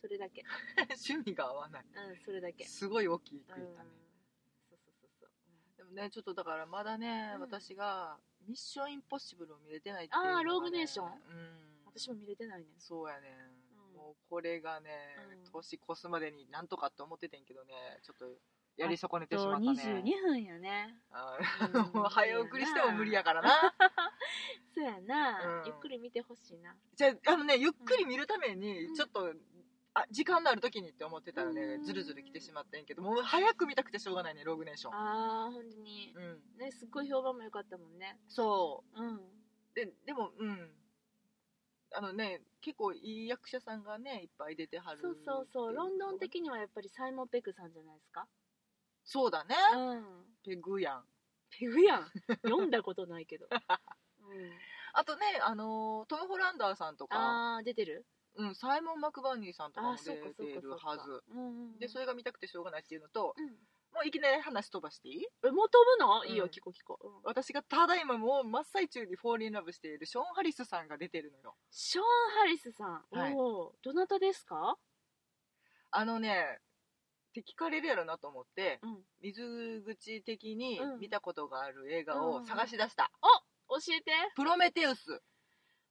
[0.00, 0.42] それだけ。
[1.08, 1.84] 趣味が合わない。
[1.84, 2.64] うんそれだけ。
[2.64, 3.90] すごい大きいうん食いたね、
[4.68, 5.30] そうそうそうそう。
[5.76, 7.40] でもねちょっとだからまだね、うん。
[7.42, 11.06] 私がミッションインポッシブルを見れてないっていうね、あーローグネーション？
[11.06, 11.82] うん。
[11.86, 12.66] 私も見れてないね。
[12.78, 13.49] そうやね、うん
[14.10, 14.90] もうこれがね、
[15.44, 15.52] うん。
[15.52, 18.26] 年越すまでになんとかって思っててんけどねちょっと
[18.76, 20.02] やり損ねてしとまったね。
[20.02, 20.96] 22分やね。
[21.12, 21.38] あ
[21.72, 22.02] うん。
[22.10, 23.50] 早送りしても無理やからな。
[24.74, 25.66] そうやな、うん。
[25.66, 26.74] ゆっくり見てほしいな。
[26.94, 28.94] じゃああのねゆっくり見るためにうん。
[28.94, 29.32] ちょっと、
[29.94, 31.82] あ時間のある時にって思ってたらね、うん。
[31.84, 34.94] ずるずる来てしまったんやけどもう早く見たくてしょうがないねローグネーション。
[34.94, 36.14] あー本当に。
[36.16, 36.42] うん。
[36.56, 38.18] ねすっごい評判も良かったもんね。
[38.26, 39.02] そう。
[39.02, 39.16] ん。
[39.16, 39.20] う
[39.74, 40.79] ででもうん
[41.92, 45.74] あのね結構いい役者さんがねいっぱい出てはるそうそうそう。
[45.74, 48.26] ロンドン的にはやっぱりサイモン・ペクさんじゃないですか？
[49.04, 50.04] そうだね、うん。
[50.44, 51.04] ペグやん。
[51.50, 52.10] ペグやん？
[52.44, 54.52] 読んだことないけど、 うん、
[54.92, 58.06] あとねあのートム・ホランダーさんとか、ああ出てる？
[58.36, 61.24] うん、サイモン・マクバーニーさんとかも出てるはず。
[61.28, 61.78] うんうんうん。
[61.78, 63.58] でそれが見たくてしょうがないっていうのとうん
[63.92, 65.26] もういきなり話飛ばしていい？
[65.44, 67.14] えもう飛ぶの、うんいいよ聞こう聞こう、うん。
[67.24, 71.56] 私がただいまもう真っ最中にフォーリンラブしているショーン・ハリスさんが出てるのよ。
[71.70, 72.06] ショーン・
[72.40, 73.34] ハリスさん、はい。
[73.34, 74.76] おおどなたですか？
[75.90, 76.58] あのね
[77.30, 78.98] って聞かれるやろなと思ってうん。
[79.20, 81.00] 水口的にうん。
[81.00, 83.10] 見たことがある映画を探し出した、
[83.68, 84.12] 教えて。
[84.36, 85.12] プロメテウス。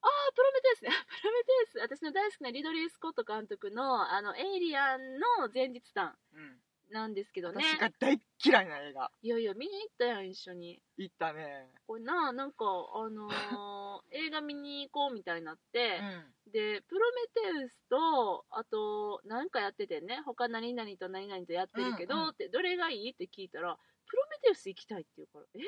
[0.02, 0.92] ああ、プロメテウスね。
[1.22, 6.18] プロメテウス、私の大好きなリドリー・スコット監督の、あの、エイリアンの前日談。
[6.34, 7.64] うんなんですけどね。
[7.64, 9.12] 私が大嫌いな映画。
[9.22, 10.82] いやいや、見に行ったやん、一緒に。
[10.98, 11.70] 行ったね。
[11.88, 16.34] これな、なんか、あのー 映画見に行こうみたいになっうて、ん。
[16.52, 22.30] で、プロメテウスと、あと、なんかやっててね、他何々と何々とやってるけど、うんうん。
[22.30, 25.60] って、どれがいいって聞いたら、プロメテウス行きたいって言うから、え？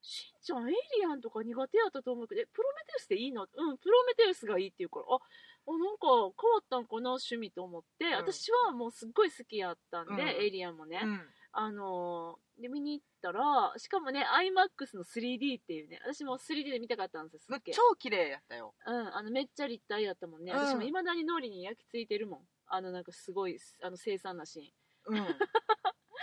[0.00, 3.48] しんちゃん、エイリアンとか苦手やったと思うけど、え、プロメテウスでいいの？
[3.52, 5.18] うん、プロメテウスがいいって言うから、あ、
[5.66, 8.14] あなんか変わったんかな、趣味と思って、うん。
[8.14, 10.28] 私はもうすっごい好きやったんで、うん。
[10.28, 11.00] エイリアンもね。
[11.02, 11.20] うん。
[11.56, 18.74] あのーで見に行ったらしかもね iMAX の 3D っていうね私も 3D で見たかったんですよ超綺麗やったよ。
[18.86, 20.58] うんあのめっちゃ立体やったもんね、うん。
[20.58, 22.40] 私もいまだに脳裏に焼き付いてるもん。
[22.66, 24.72] あのなんかすごいあの凄惨なシ
[25.06, 25.26] うん。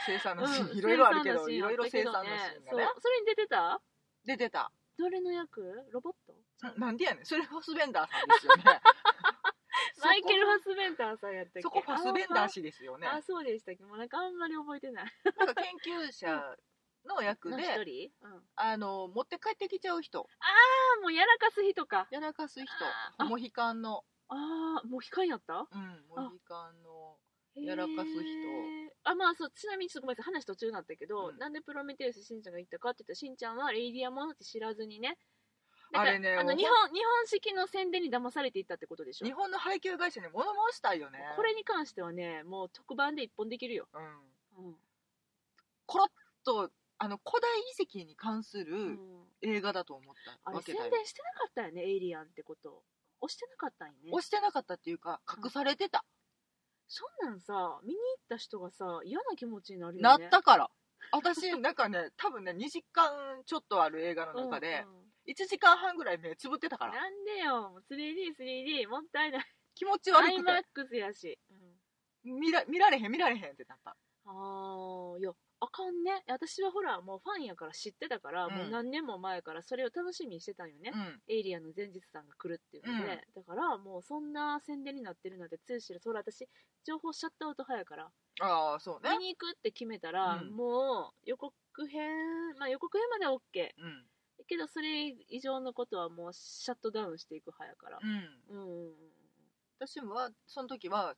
[0.06, 0.70] 生産ーン、のシーン。
[0.72, 0.78] うん。
[0.78, 2.44] いろいろあるけどいろいろ生産のシーンがね。
[2.64, 3.02] そう。
[3.02, 3.82] それに出てた？
[4.26, 4.72] 出てた。
[4.98, 5.62] どれの役？
[5.92, 6.34] ロボット？
[6.62, 7.26] ななんでやねん。
[7.26, 8.64] それファスベンダーさんですよね。
[10.04, 11.62] マイケル・ファスベンダーさんやったっけ？
[11.62, 13.08] そこファスベンダー氏ですよね。
[13.08, 13.84] ああそうでしたっけ？
[13.84, 15.06] もうなんかあんまり覚えてない。
[15.38, 16.58] なんか研究者
[17.06, 20.28] の役ので一人、うん、ああの持って帰ってきちゃう人。
[20.40, 22.08] あもうやらかす人か。
[22.12, 22.68] やらかす人。
[23.26, 24.04] モヒカンの。
[24.28, 25.68] ああもう控えやった？
[25.72, 27.18] うんモヒカンの
[27.56, 28.24] やらかす人。
[29.04, 30.34] あまあそうちなみにちょっとごめんなさい。
[30.34, 31.38] 話途中になったけど、うん。
[31.38, 35.18] なんでプロメテウスしんちゃんが言ったかって言ったらしんちゃんはレイディアモノって知らずにね
[35.94, 39.26] あれねあの日本日本式の宣伝に騙されていったってことでしょ？
[39.26, 41.20] 日本の配給会社に物申したいよね。
[41.36, 44.66] これに関してはねもう特番で一本できるよ、うん。
[44.66, 44.76] うん。
[45.86, 46.08] コロッ
[46.46, 49.00] とあの古代遺跡に関すうるん。
[49.42, 50.92] 映画だと思ったあれ宣わけだよ。
[50.92, 52.84] 伝してなかったよねエイリアンってこと。
[53.22, 54.10] 押してなかったんよね。
[54.12, 56.06] 押してなかったっていうか隠されてた、
[56.88, 60.70] そんなんさ見に行った人がさ嫌な気持ちになるよなねったから。
[61.12, 66.94] 私なんかね多分ね2時間ちょっとある映画の中でうんうん1時間半ぐらい目つぶってたから。
[66.94, 67.70] なんでよ。
[67.70, 69.46] もう 3D3D もったいない。
[69.76, 70.26] 気持ち悪
[70.74, 70.96] くて。
[70.96, 71.40] iMAX やし、
[72.24, 72.40] うん。
[72.40, 73.96] 見ら見られへん見られへんってなった。
[74.26, 75.32] ああいや
[75.64, 76.24] あかんね。
[76.28, 78.54] 私はほらもうファンやから知ってたから、うん。
[78.56, 81.22] もう何年も前からそれを楽しみにしてたんよね、うん。
[81.28, 86.48] エイリアンの前日さんが来るっていうので、だからもうそんな宣伝になってるなんて通知でそれ私
[86.84, 88.12] 情報シャットアウト派やから。
[88.42, 89.12] ああそうね。
[89.18, 90.52] 見に行くって決めたら、うん。
[90.52, 91.54] もう予告
[91.88, 93.40] 編まあ予告編までは OK
[93.78, 94.06] うん
[94.52, 98.00] けどそれ以上のことはもうシャットダウンしていく派やから。
[98.04, 98.58] うん。
[98.58, 98.94] うんうんうん。
[99.80, 101.16] 私はその時は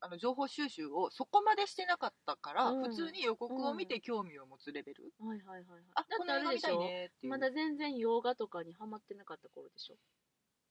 [0.00, 2.82] あの情報収集をそこまでしてなかったから、うん。
[2.88, 5.82] 普通に予告を見て興味を持つレベル、はいはいはいはい。
[5.96, 7.30] あこの映画見たいねっていう。
[7.30, 9.96] まだ全然洋画とかにハマってなかった頃でしょ？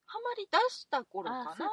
[0.07, 1.71] ハマり出した頃あかな。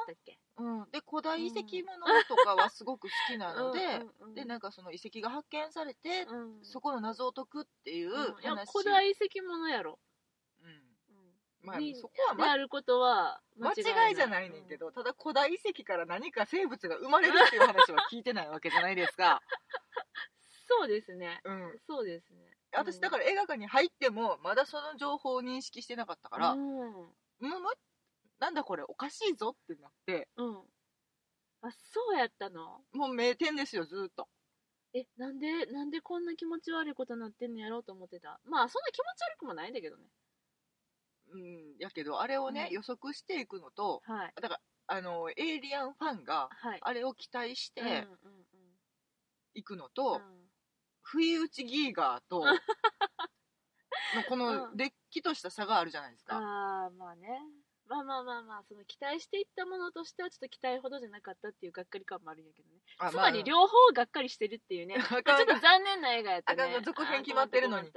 [0.57, 3.79] うん、で古代遺跡ものとかはすごく好きなので
[4.21, 4.35] うん。
[4.35, 6.63] でなんかその遺跡が発見されて、うん。
[6.63, 8.41] そこの謎を解くっていううん。
[8.41, 9.99] いや話、古代遺跡ものやろ、
[11.65, 19.41] まあにそこはまであることは間間違違いじゃないねんけど、ただ古代遺跡から何か生物が生まれるっていう話は聞いてないわけじゃないですか、
[20.69, 21.41] そうですね。
[21.43, 22.55] うん、そうですね。
[22.71, 26.59] 私だから映画館に入ってもまだその情報を認識してなかったから、うん。
[27.39, 27.59] むむ
[28.39, 30.27] なんだこれおかしいぞってなって。
[30.37, 30.55] うん。
[31.61, 32.81] あそうやったの？
[32.93, 34.27] もう名店ですよずーっと。
[34.93, 38.39] えなんでなんでこんな気持ち悪いことになってんのやろうと思ってた？
[38.45, 40.03] まあそんな気持ち悪くもないんだけどね。
[41.33, 44.33] うんやけどあれをね、うん予測していくのとはい。
[44.41, 46.79] だからあのエイリアンファンがはい。
[46.81, 48.07] あれを期待しうんうんて
[49.55, 50.49] いくのと、うん。
[51.01, 52.45] 不意打ちギーガーと
[54.15, 54.77] のこのうん。
[54.77, 57.41] れっきとした差があるじゃないですか、ああまあね
[57.87, 62.81] まあまあまあまあその期待していったものとしてはちょっと期待ほどじゃなかったっていうがっかり感もあるんやけどね。
[62.97, 64.95] あつまり両方がっかりしてるっていうね。
[64.97, 66.75] あ ちょっと残念な映画やったね。
[66.77, 67.91] あ続編決まってるのに。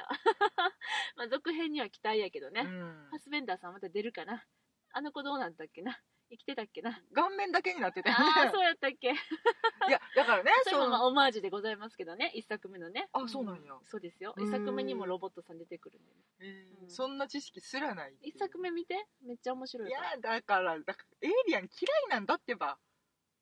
[1.16, 3.06] まあ続編には期待やけどね、うん。
[3.10, 4.44] ファスベンダーさんまた出るかな。
[4.92, 5.98] あの子どうなんだっけな
[6.30, 7.00] 生きてたっけな。
[7.14, 9.08] 顔面だけになってたよああねそうやったっけ。
[9.08, 12.30] いやだからね それもまオマージュでございますけどね。
[12.34, 13.08] 一作目のね。
[13.12, 13.78] あそうなんや。
[13.84, 14.34] そうですよ。
[14.36, 14.46] うん。
[14.46, 16.20] 一作目にもロボットさん出てくるんでね。
[16.40, 16.90] えーうん。
[16.90, 19.06] そんな知識すらない一作目見て。
[19.22, 22.78] めっちゃ面白いいやだからだからエイリアン嫌いなんだってば。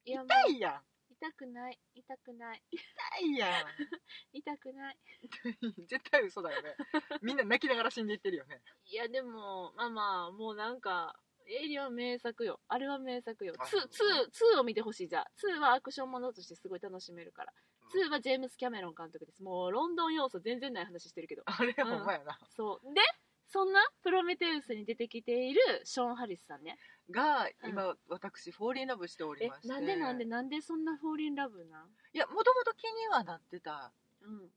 [0.04, 0.84] 痛いやん。
[1.18, 1.80] 痛くない。
[1.94, 2.62] 痛くない。
[2.70, 3.66] 痛いやん。
[4.32, 4.98] 痛くない。
[5.86, 6.76] 絶対嘘だよね。
[7.22, 8.62] みんな泣きながら死んでいってるよね。
[8.84, 11.18] いやでもまあまあもうなんか
[11.48, 12.60] エイリアンは名作よ。
[12.68, 13.54] あれは名作よ。
[13.58, 15.30] あ 2, 2, 2を見てほしいじゃあ。
[15.56, 17.52] 2はアクションものとしてすごい楽しめるから。
[17.94, 19.42] 2はジェームス・キャメロン監督です。
[19.42, 21.42] もうロンドン要素全然ない話してるけど。
[21.46, 22.94] あれほんまやな、そう。
[22.94, 23.00] で
[23.48, 26.78] そんなプロメテウスに出てきているショーン・ハリスさんね。
[27.10, 29.68] が今、私フォーリンラブしておりえまして。
[29.68, 31.88] なんでなんでなんでそんなフォーリンラブなん？
[32.12, 33.92] いやもともと気にはなってた。
[34.20, 34.40] うん。
[34.42, 34.48] の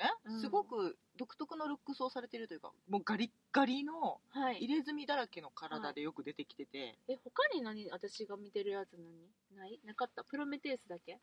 [0.00, 0.40] ね、うん。
[0.40, 4.56] すごく独特のルックスをされてるというかもうガリッガリのはい。
[4.64, 8.96] 入れ墨だらけの体でよく出てきてて、え他に何私が見てるやつ
[9.52, 9.58] 何？
[9.58, 9.80] ない？
[9.84, 10.24] なかった？
[10.24, 11.18] プロメテウスだけ？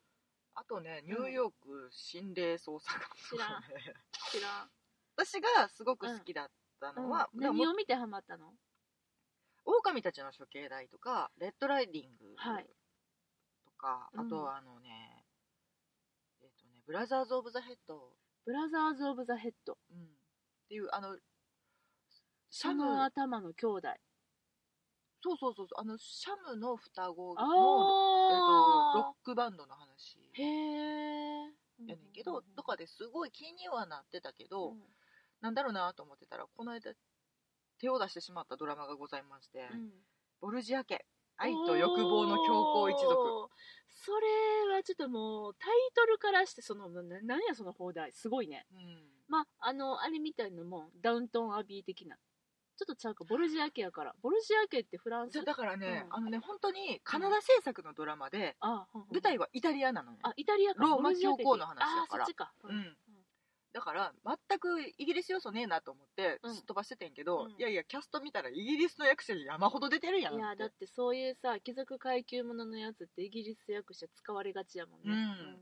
[0.55, 3.93] あとねニューヨーク心霊捜査官とかね。
[4.31, 4.69] 知らん。
[5.15, 6.47] 私がすごく好きだっ
[6.79, 7.39] たのは、うん。
[7.39, 8.53] でも何を見てハマったの？
[9.65, 12.65] 狼たちの処刑台とかレッドライディングはい。
[13.65, 15.25] とか、うんあとはあのね
[16.41, 18.13] えっ、とねブラザーズ・オブ・ザ・ヘッド、
[18.47, 20.07] ブラザーズ・オブ・ザ・ヘッドうん、っ
[20.69, 21.17] ていうあの
[22.49, 23.89] シャそムの頭の兄弟。
[25.21, 28.39] そうそうそうそうあのシャムの双子の、あえっ
[28.93, 30.17] とロあックバンドの話。
[30.31, 31.51] へえ
[31.85, 34.77] やねんけど、とかですごい気にはなってたけど、うん。
[35.41, 36.93] なんだろうなと思ってたらこの間
[37.79, 39.89] 手を出してしまったドラマがございまして、うん。
[40.39, 41.03] ボルジア家
[41.35, 43.49] 愛と欲望の強行一族
[43.99, 44.11] そ
[44.69, 48.65] れはちょっともうタイトルからしてそのななんやその放題すごいね。
[48.71, 49.03] うん。
[49.27, 52.15] まああのあれみたいのもダウントンアビー的な。
[52.77, 54.13] ちょっとちゃうかボルジア家やから。
[54.21, 55.43] ボルジア家ってフランス？
[55.43, 56.15] だからね、うん。
[56.15, 60.83] あのね本当にカナダ制作のドラマで、あほん舞台はイタリアなのよ、あイタリアか。
[60.83, 62.23] ローマ教皇の話やから。
[62.23, 62.53] あそっちか。
[62.63, 62.95] うん
[63.73, 66.55] だから全くイギリス要素ねえなと思ってうん。
[66.55, 67.51] すっ飛ばしててんけど、うん。
[67.51, 75.57] いやいやキャスト見たらイギリスの役者に山ほど出てるやんいやだってそういうさ貴族階級もののやつってイギリス役者使われがちやもんね、うん。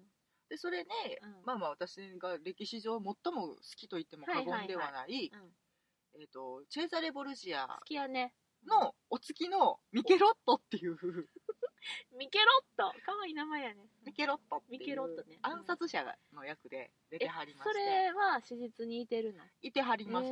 [0.49, 0.89] でそれね、
[1.21, 1.45] うん。
[1.45, 5.51] まあまあ私が歴史上最も好きと言っても過言ではないうん。
[6.21, 8.33] えー、とチェーザレ・ボルジア好きやね。
[8.67, 10.97] のお月のミケロットっていう
[12.17, 12.99] ミケロット。
[13.01, 13.89] かわいい名前やね。
[14.03, 15.39] ミケロットっていミケロッうトね。
[15.41, 17.85] 暗殺者の役で出てはりまそして。
[17.85, 19.43] れは史実に似てるの？
[19.61, 20.31] いてはります、あ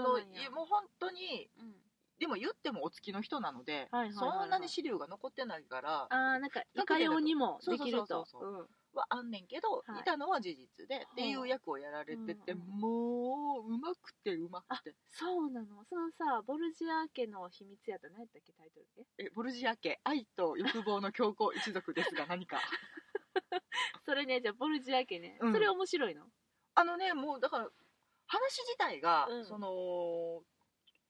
[0.00, 0.18] の
[0.50, 1.80] もう本当にうん。
[2.18, 4.38] でも言ってもお月の人なので、はいはいはいはい。
[4.40, 10.00] そんなに資料が残ってないからあーなんかいかようにもできるとそうそうそうそううんはあんねんけど、はい。
[10.00, 14.94] い、たのは事実で、っていう役をやられてて、うんうんもううまくてうまくて。
[15.12, 15.84] そうなの。
[15.84, 18.86] そのさボルジア家の秘密やったら何やったっけタイトル
[19.18, 22.60] ええボルジア家愛と欲望の強行一族ですが何か。
[24.04, 25.52] それねじゃあボルジア家ね、うん。
[25.52, 26.26] それ面白いの？
[26.74, 27.70] あのねもうだから
[28.26, 29.44] 話自体が、うん。
[29.46, 29.68] その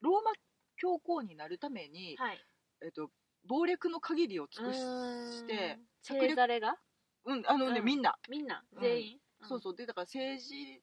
[0.00, 0.32] ローマ
[0.76, 2.44] 教皇になるために、はい。
[2.82, 3.10] えっと
[3.48, 6.76] 謀略の限りを尽くしてチェーザレが？
[7.26, 7.84] うんあのね、うん。
[7.84, 8.62] みんな、みんな。
[8.74, 8.80] うん。
[8.80, 9.76] 全員、そうそう。
[9.76, 10.82] でだから政治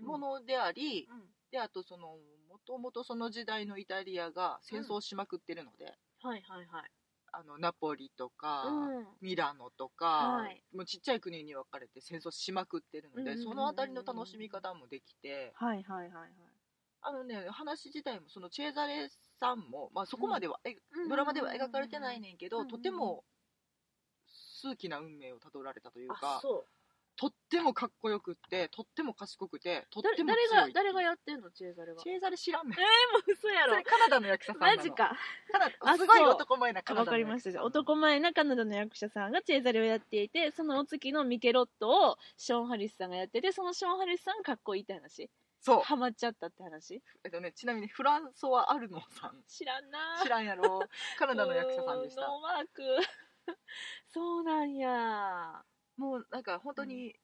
[0.00, 1.22] うんものであり、うん。
[1.50, 5.86] であとそのもともとその時代のイタリアが戦争しまくってるので、
[6.22, 6.90] はいはいはい。
[7.32, 9.06] あのナポリとか、うん。
[9.20, 10.62] ミラノとか、はい。
[10.74, 13.44] もうちっちゃい国に分かれて戦争しまくってるので、うんうんうんうん。
[13.44, 16.30] その辺りの楽しみ方もできてはいはいはいはい。
[17.00, 20.74] あのね話自体もそのチェーザレさんも、まあ、そこまでは、え
[21.08, 22.70] ドラマでは描かれてないねんけど、うんうんうん。
[22.72, 23.24] とても
[24.58, 26.40] 数奇な運命をたどられたというあか
[27.18, 31.50] とってもかっこよくってとっても賢くてとっ誰ても誰が誰がやってんの？
[31.50, 31.98] チェーザレは。
[31.98, 32.78] チェーザレ知らんねん。
[32.78, 33.72] えー、もう嘘やろ。
[33.72, 35.16] それカナダの役者さんマジか。
[35.50, 37.50] カナあすごい男前なカナダのわかりました。
[37.50, 45.28] じゃ男前なカナダの役者さんがチェーザレをやっていてそのお月のミケロットをショーン・ハリスさんがやっててそのショーン・ハリスさんがかっこいいって話。
[45.60, 47.02] そう、ハマっちゃったって話。
[47.24, 49.42] えっとね、ちなみにフランソワ・アルノさん。
[49.48, 50.20] 知らんな。
[50.22, 50.80] 知らんやろ。
[51.18, 52.22] カナダの役者さんでした。
[52.30, 52.82] ノーマーク
[54.08, 55.64] そうなんや。
[55.96, 57.14] もうなんか本当に、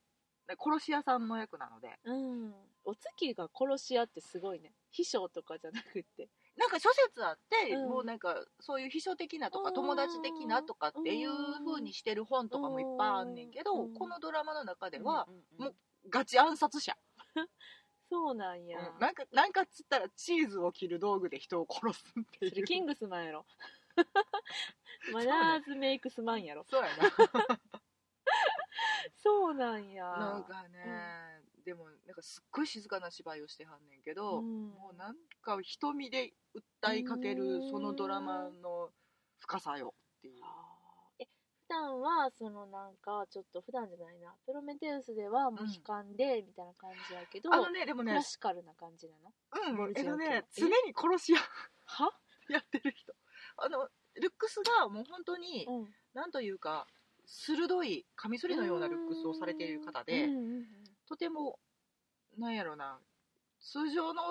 [0.59, 1.99] 殺し屋さんの役なので。
[2.05, 2.55] うん。
[2.85, 4.75] お月が殺し屋ってすごいね。
[4.91, 6.29] 秘書とかじゃなくって。
[6.57, 7.89] なんか諸説あって、うん。
[7.89, 9.75] もうなんかそういう秘書的なとかうん。
[9.75, 11.31] 友達的なとかっていう
[11.65, 13.95] 風にしてる本とかもいっぱいあんねんけど、うん。
[13.95, 15.27] このドラマの中では、
[15.59, 15.75] もう
[16.09, 16.97] ガチ暗殺者、
[18.11, 18.99] そうなんや、うん。
[18.99, 22.51] なんかなんかっつったらチーズを切る道具で人を殺すっていう。
[22.51, 23.47] それキングスマンやろ
[25.13, 26.65] マナーズメイクスマンやろ。
[26.69, 27.05] そうやな。
[29.17, 30.05] そうなんや。
[30.05, 34.69] なんかね、でもなんかすっごい静かな芝居をしてはんねんけど、うん。
[34.71, 36.35] もうなんか瞳で
[36.83, 38.91] 訴えかけるそのドラマの
[39.39, 40.43] 深さよっていう。
[41.19, 44.35] え普段はそのなんかちょっと普段じゃないな。
[44.47, 49.33] プロメテウスではもう悲観でみたいな感じやけど、あのねでもねクラシカルな感じなの？
[49.85, 49.93] うん。
[49.97, 50.61] えっとねえ？
[50.61, 51.39] 常に殺し屋
[51.85, 52.11] は？
[52.49, 53.15] やってる人
[53.57, 55.89] あのルックスがもう本当に、うん。
[56.15, 56.87] なんというか
[57.27, 60.29] 鋭いカミソリのようなルックスをされている方で、
[61.09, 61.59] とても
[62.39, 62.99] なんやろな
[63.61, 64.23] 通常の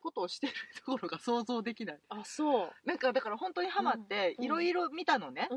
[0.00, 0.52] ことをしてる
[0.84, 1.98] ところが想像できない。
[2.08, 2.70] あそう。
[2.84, 5.48] なんかだから本当にハマってうんいろいろ見たのね。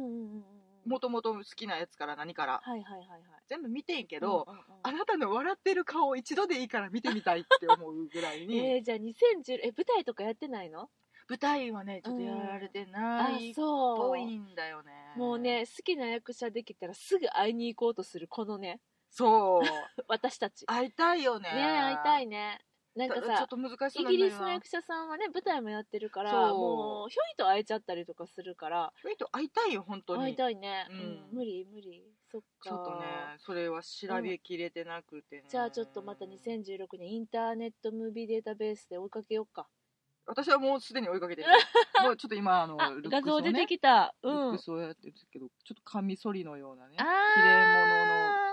[0.85, 2.61] もともと好きなやつから何から。
[2.63, 3.21] はいはいはいはい。
[3.47, 4.47] 全部見てんけど、
[4.83, 10.89] あなたの笑ってる顔を一度でいいから見てみたいって思うぐらいに、 えー、じゃあ2010え舞台とかやってないの？
[11.29, 18.79] 舞台はねちょっとやられてあないっそうぽいんだよねもうね好きな役者できたらすぐ会いに行こうとするこのね
[19.13, 19.61] そう
[20.09, 20.65] 私たち。
[20.65, 22.59] 会いたいよねね会いたいね。
[22.95, 23.47] なんかさ
[23.95, 30.85] イギリスの役者さんはね、舞台もやってるから、もう、ひょいと会えちゃったりとかするから、ちょいと会いたいよ本当に会いたいね。
[30.91, 32.03] ううんん、無理、無理。
[32.31, 32.69] そっか。
[32.69, 33.05] ちょっとね
[33.39, 39.67] それは調べきれてなくてね、じゃあちょっとまた2016年インターネットムービーデータベースで追いかけようか。
[40.25, 41.47] 私はもうすでに追いかけてる
[42.03, 44.15] もうちょっと今あのあ、ルックスを画像出てねきた。
[44.23, 44.49] ルうん。
[44.49, 48.43] ックスをやってるんですけどちょっとカミソリのようなねあー綺麗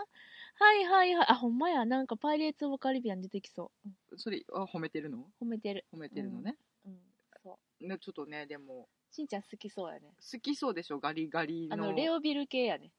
[0.63, 1.27] はいはいはい。
[1.31, 1.87] あ、ほんまや。
[1.87, 3.89] なんかパイレーツ・オブ・カリビアン出てきそう。
[3.89, 5.31] うんそれあ褒めてるの？
[5.41, 5.87] 褒めてる。
[5.93, 7.01] 褒めてるのね、うん。
[7.43, 7.87] そう。
[7.87, 10.15] ねちょっとねでもしんちゃん好きそうやね。
[10.33, 10.99] 好きそうでしょ？
[11.01, 12.93] ガリガリのあの、レオビル系やね。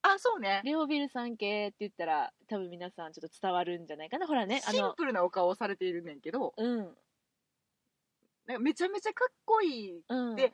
[0.00, 4.26] あそうねレオビルさん系って言ったら、多分皆さんちょっと伝わるんじゃないかな。
[4.26, 6.96] ほらね、あの、シンプルなお顔をされているねんけどうん。
[8.48, 10.34] なんかめちゃめちゃかっこいいうん。
[10.34, 10.52] で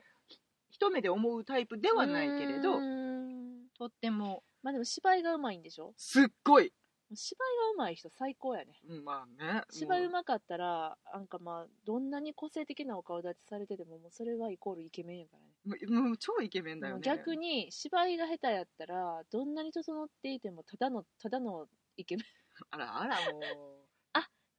[0.71, 3.69] 一目で思うタイプではないけれどうーん。
[3.79, 4.43] とっても。
[4.63, 5.93] まあでも芝居がうまいんでしょ？
[5.97, 6.73] すっごい、
[7.15, 8.81] 芝居がうまい人最高やね。
[8.89, 9.63] うん、まあね。
[9.71, 15.79] 芝居うもまかったら、なんかまあ、どんなに個性的なお顔立ちされてても、もうそれはイコールイケメンやからね。
[15.87, 22.25] うもう超イケメンだよもうね逆に芝居が下手やったらどんなに整っていてもただのただのイケメン。
[22.71, 23.43] あらあらもう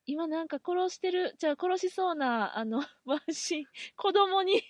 [0.06, 3.66] 今なんか殺してるじゃあ殺しそうなあの ワンシーン
[3.96, 4.62] 子供に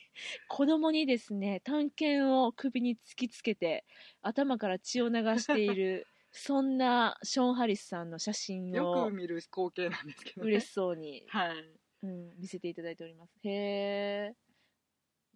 [0.48, 3.86] 子供にですね探検を首に突きつけて
[4.22, 11.80] 頭から血を流している そんなショーン・ハリスさんの写真よをく見る光景なんですけど、ね、嬉しそうに、はい。
[12.04, 13.40] うん、見せていただいております。
[13.44, 14.36] へえ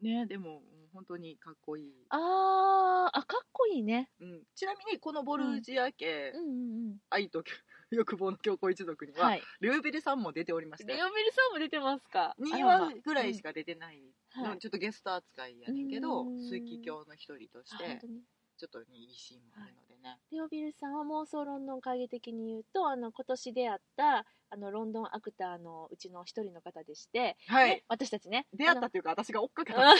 [0.01, 4.09] ねでもうん本当にかっこいい、あーあかっこいいね。
[4.19, 6.49] うん、ちなみにこのボルジア家、うん。
[6.49, 7.43] うん愛と
[7.91, 9.43] 欲望の強行一族には、うんはい。
[9.61, 13.99] ルーベルさんも出ておりましてレオビルさんも出てますか？2話ぐらいしか出てない
[14.35, 14.53] うんはい。
[14.55, 16.37] のちょっとゲスト扱いやねんけどうん。
[16.37, 18.21] 水気教の一人としてあ本当に。
[18.57, 28.47] ちょっとねいいシーンもあるのでね、レオビルさんは妄想ロンドン会議的に言うとあの今年出会ったあのロンドンアクターのうちの一人の方でして、はい、ね私たちね。
[28.53, 29.93] 出会ったっていうか私が追っかけた。
[29.93, 29.99] 追っ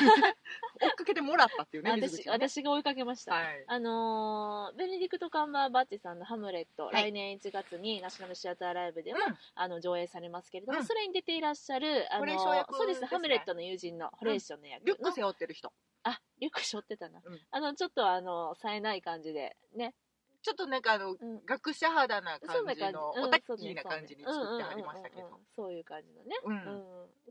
[0.98, 2.32] かけてもらったっていうね水私ね。
[2.32, 3.64] 私が追いかけました、はい。
[3.68, 6.94] あのーベネディクト・カンバーバッチさんの「ハムレット」い。
[6.94, 9.38] 来年1月にナショナルシアターライブでも、うん。
[9.54, 10.86] あの上映されますけれども、うん。
[10.86, 15.72] それに出ていらっしゃるあのーそうですハムレットの友人のホレーションの役の、リュック背負ってる人
[16.04, 17.40] あリュック背負ってたな、うん。
[17.52, 19.94] あのちょっとあの冴えない感じでね。
[20.42, 21.18] ちょっとなんかあの、ん。
[21.46, 25.40] 学者肌なそ感じんな感じ、のうんオタッキーな感じに作ってありましたけど。
[25.56, 26.56] そういう感じのね、うん。
[26.56, 26.64] うん。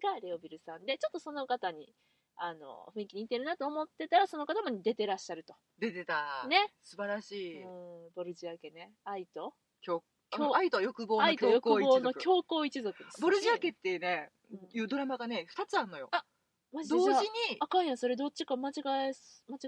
[0.03, 1.95] がレオビルさんでちょっとその方に
[2.37, 5.55] あの雰囲気似てるなと思ってたらその方も出てらっしゃると。
[5.79, 8.93] 出てた、ね、素晴らしい、うん、ボルジア家ね。
[9.05, 12.05] 愛と強あ強の愛と欲望の愛と強欲望行一族。
[12.05, 13.05] の強行一族。
[13.21, 14.59] ボルジア家ってね、うん。
[14.73, 16.09] いうドラマがね2つあるのよ。
[16.13, 16.25] あ
[16.73, 17.29] 同時に。
[17.61, 17.97] あかんやん。
[17.97, 19.13] それどっちか間違え間違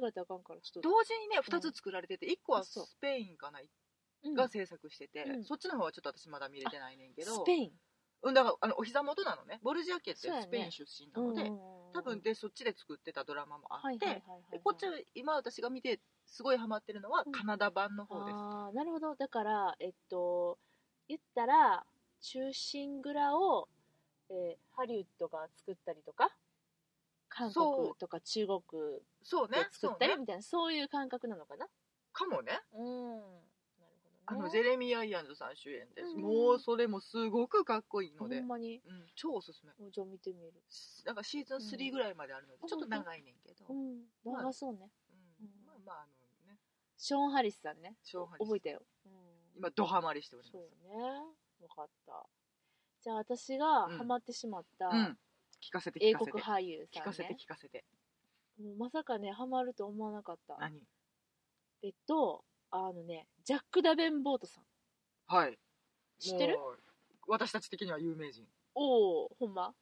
[0.08, 3.60] えたらあかんからちょっと同時にね2つ作られてて1個はスペインかな
[4.22, 4.34] うん。
[4.34, 5.44] が制作してて、うん。
[5.44, 7.42] そっちの方はちょっと私まだ見れてないねんけど。
[7.42, 7.72] スペイン。
[8.22, 9.60] うん、だからあのお膝元なのね。
[9.62, 10.42] ボルジア家ってそうやね。
[10.42, 11.50] スペイン出身なので、
[11.94, 14.84] 多分でそっちで作ってたドラマもあって、でこっち
[15.14, 17.32] 今私が見てすごいハマってるのはうん。
[17.32, 19.14] カナダ版の方です、ああなるほど。
[19.14, 20.58] だからえっと
[21.08, 21.86] 言ったら
[22.20, 23.68] 中心蔵を、
[24.28, 26.30] えーハリウッドが作ったりとか
[27.30, 27.82] 韓そう。
[27.84, 29.68] 国とか中国でそうね。
[29.72, 31.66] そうね作ったりみたいなそう,、いう感覚なのかな？
[32.12, 32.60] かもね。
[32.74, 33.16] うん。
[33.16, 33.24] なる
[34.26, 34.44] あほどね。
[34.44, 36.22] のジェレミー・アイアンズさん主演です、うん。
[36.22, 38.82] もうそれもすごくかっこいいので、ほんまに。
[38.84, 39.72] うん、超おすすめ。
[39.78, 40.52] もうじゃあ見てみる。
[41.06, 42.68] なんかシーズン3ぐらいまであるので、うん。
[42.68, 43.76] ちょっと長いねんけど、うん。
[43.76, 44.90] うん長そうね
[45.64, 46.06] まあまああ
[46.46, 46.58] のね。
[46.96, 47.96] ショーン・ハリスさんね。
[48.04, 49.12] 超ハリス覚えたよ、うん、
[49.56, 51.22] 今ドハマりしておりそうますね。
[51.60, 52.26] 分かった。
[53.02, 53.98] じゃあ私がうん。
[53.98, 55.18] ハマってしまったうん
[55.62, 56.30] 聞かせて英聞かせて。
[56.32, 57.84] 国俳優さん聞かせてね聞かせて。
[58.62, 60.56] もうまさかねハマると思わなかった。
[60.58, 60.80] 何？
[61.82, 64.64] えっとあのねジャック・ダベンボートさん。
[65.26, 65.58] はい。
[66.18, 66.58] 知ってる？
[66.58, 66.78] もう
[67.28, 68.44] 私たち的には有名人。
[68.74, 69.72] おおほんま？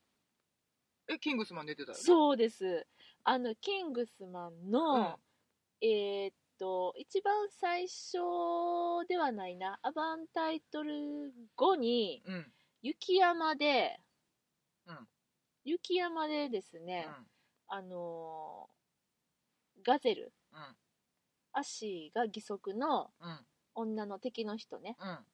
[1.09, 2.05] えキングスマン出てたよね。
[2.05, 2.87] そうです。
[3.25, 5.19] あのキングスマンの、
[5.81, 8.19] えーっと一番最初
[9.09, 9.79] ではないな。
[9.83, 12.53] アバンタイトル後にうんうん。
[12.83, 13.99] 雪山で、
[14.87, 15.09] うん
[15.69, 17.07] 雪山でですね、
[17.69, 20.33] あのーガゼル。
[20.53, 20.77] うん。
[21.53, 23.47] アシーが義足のうん。
[23.75, 24.97] 女の敵の人ね。
[24.99, 25.07] うん。
[25.07, 25.25] あ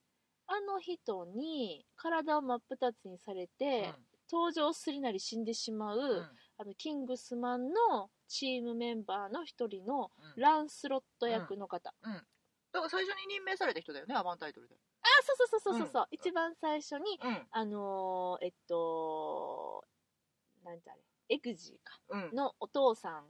[0.66, 4.04] の人に体を真っ二つにされて、うん。
[4.30, 6.28] 登場するなり死んでしまう、うん。
[6.58, 10.42] あのキングスマンのチームメンバーの一人のうん。
[10.42, 14.74] ランスロット役の方、だから最初に任命された人だよねアバンタイトルで。
[15.02, 16.08] あそうそうそうそうそう、うん。
[16.10, 17.46] 一番最初にうん。
[17.50, 19.84] あのーえっと
[20.64, 21.00] なんてあれ。
[21.28, 22.00] エグジーか。
[22.10, 22.36] うん。
[22.36, 23.24] のお父さん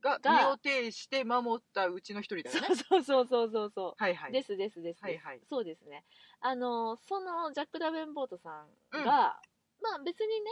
[0.00, 0.18] が。
[0.18, 2.74] が身を挺して守ったうちの一人だよね。
[2.74, 4.32] そうそうそうそうそうはいはい。
[4.32, 5.40] ですですです、はいはい。
[5.48, 6.04] そうですね。
[6.40, 9.04] あのそのジャック・ダベンボートさんが、うん。
[9.04, 9.34] ま
[9.96, 10.50] あ別にね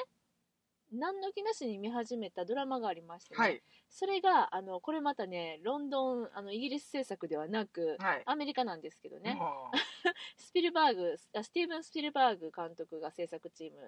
[0.93, 8.23] 何の気なしに見始めたドラマがありましてね、はいそれがあのこれまたねロンドンあのイギリス制作ではなく、はい。
[8.27, 9.71] アメリカなんですけどね、も
[10.37, 13.79] スピルバーグあスティーブン・スピルバーグ監督が制作チーム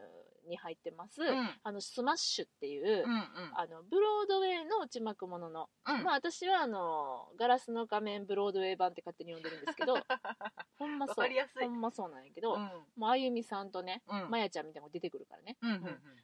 [0.49, 1.61] に入ってます、ううん。
[1.63, 3.23] あのスマッシュっていう、うんうん。
[3.55, 6.03] あのブロードウェイの内幕ものの、うん。
[6.03, 9.95] まあ私はあのガラスの仮面ブロードウェイ版って勝手に呼んでるんですけど
[10.79, 11.29] ほんまそう
[11.61, 12.61] ほんまそうなんやけど、うん。
[12.97, 14.31] もう亜弓さんとね、うん。
[14.31, 15.57] マヤちゃんみたいなのが出てくるからね、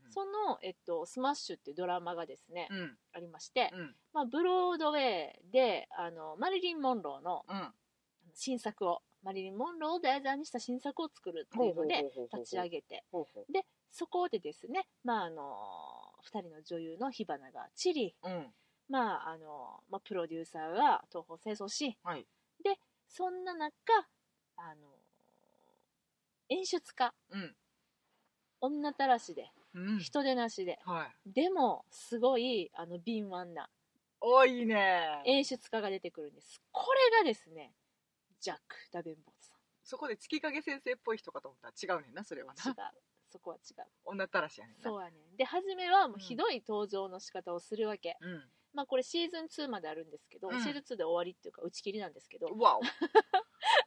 [0.09, 2.99] その、えっと、スマッシュっていうドラマがですね、うん。
[3.13, 3.95] ありまして、うん。
[4.13, 7.73] まあ、ブロードウェイであのマリリン・モンローのうん。
[8.35, 13.05] 新作をマリリン・モンローを題材にした新作を作るっていうので立ち上げて。
[13.51, 15.57] でそこでですね、まああの
[16.25, 18.55] 2人の女優の火花が散り、うん。
[18.89, 22.27] まああのまあ、プロデューサーが東奔西走しはい。
[22.63, 23.73] でそんな中
[24.57, 24.99] あの
[26.49, 27.57] 演出家うん。
[28.61, 29.66] 女たらしでうん
[29.99, 30.79] 人手なしで。
[30.85, 31.33] はい。
[31.33, 33.69] でもすごいあの敏腕な。
[34.21, 35.23] おいいね。
[35.25, 36.61] 演出家が出てくるんです。
[36.73, 37.73] これがですね
[38.41, 39.55] ジャック・ダベンボート
[39.85, 41.69] そこで月影先生っぽい人かと思った。
[41.69, 42.77] ら違うねんなそれはさん違う。
[42.79, 42.93] な
[43.31, 43.85] そこは違う。
[44.05, 44.83] 女ったらしやねんな。
[44.83, 45.37] そうやねん。
[45.37, 48.45] で初めはもうひどい登場の仕方をするわけ、うん。
[48.75, 50.61] まあこれシーズン2まであるんですけど、うん。
[50.61, 52.47] シーズン2で終わりっていうか打ち切りなんですけど。
[52.59, 52.81] わお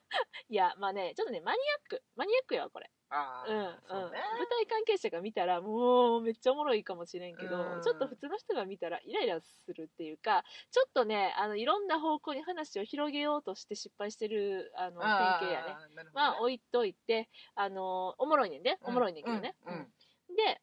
[0.49, 2.03] いやまあねちょっとねマニアック。
[2.15, 2.89] マニアックよこれ。
[3.11, 7.81] あうんうん、舞台関係者が見たらもうめっちゃおもろいかもしれんけど、うん。
[7.81, 16.03] ちょっと普通の人が見たらイライラするっていうかちょっとねあのいろんな方向に話を広げようとして失敗してるあの典型やね。
[16.03, 16.09] ね。
[16.13, 19.79] まあ置いといてあのおもろいねんでおもろいねんけどね、うんうん。
[19.79, 19.87] うん
[20.35, 20.61] で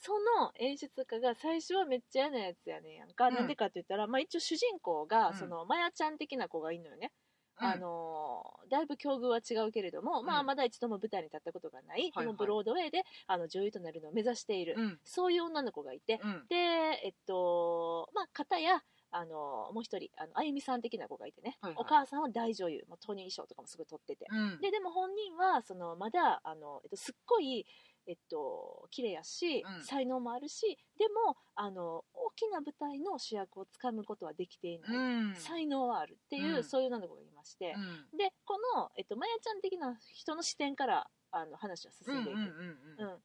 [0.00, 3.34] その演出家が最初はめっちゃ嫌なやつやねんやんか、うん。
[3.34, 5.34] なんでかって言ったら、まあ、一応主人公が、うん。
[5.34, 7.27] そのマヤちゃん的な子がいるのよね、うん
[7.60, 10.46] あのだいぶ境遇は違うけれども、まあ、うん。
[10.46, 12.26] まだ一度も舞台に立ったことがない、はいはい。
[12.26, 14.98] でもブロードウェイであの女優となるのを目指している、うん。
[15.04, 16.46] そういう女の子がいて、うん。
[16.48, 21.80] でえっとまあ片やあのもう一人あのあゆみさん的な子がいてね、はいはい。
[21.80, 24.60] お母さんは大女優もうトニー賞とかもすごい取ってて、うん。
[24.60, 27.64] ででも本人はそのまだあの、えっと、すっごい、
[28.08, 29.84] えっと綺麗やし、うん。
[29.84, 35.00] 才能もあるしでもあの大きな舞台の主役をつかむことはできていない、う
[35.32, 35.34] ん。
[35.36, 36.64] 才能はあるっていう、うん。
[36.64, 38.18] そういう女の子がいまして、うん。
[38.18, 43.18] でこの、えっと、まやちゃん的な人の視点からあの話は進んでいく、うんうんうんうん。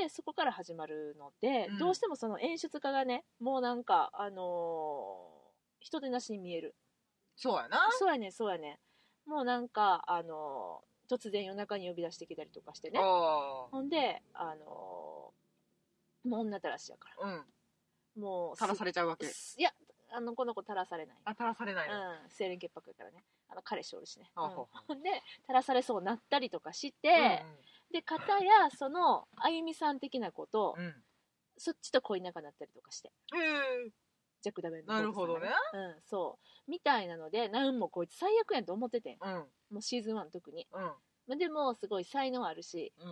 [0.00, 1.78] でそこから始まるので、うん。
[1.78, 5.42] どうしてもその演出家がねもうなんかあのー
[5.80, 6.74] 人手なしに見える。
[7.36, 7.88] そうやな。
[7.98, 8.78] そうやねそうやね
[9.26, 12.98] もうなんかあのー突然夜中に呼び出してきたりとかしてね。
[13.02, 17.32] あほんであのーもう女たらしやかあうん。
[17.32, 17.44] ら
[18.16, 19.26] もう垂らされちゃうわけ。
[19.26, 19.70] すいや
[20.12, 21.16] あのこの子垂らされない。
[21.24, 21.94] あ垂らされないの。
[21.94, 22.28] うん。
[22.36, 23.24] 清廉潔白やからね。
[23.48, 24.42] あの彼氏おるしね、うん。
[24.48, 24.66] ほうほう。
[24.88, 25.10] ほんで
[25.42, 27.42] 垂らされそうになったりとかして、
[27.90, 30.94] うで片やそのあゆみさん的なこと、んうん。
[31.58, 33.08] そっちと恋仲になったりとかして。
[33.08, 33.90] へえ
[34.42, 35.48] ジャック・ダベンなるほどね。
[35.72, 36.38] うんそ
[36.68, 36.70] う。
[36.70, 39.18] みたいなのでなんもこいつ最悪やんと思っててん。
[39.20, 39.46] うん。
[39.70, 40.82] もうシーズン1特に、うん。
[40.82, 40.96] ま
[41.34, 43.06] あ、でもすごい才能あるし、うん。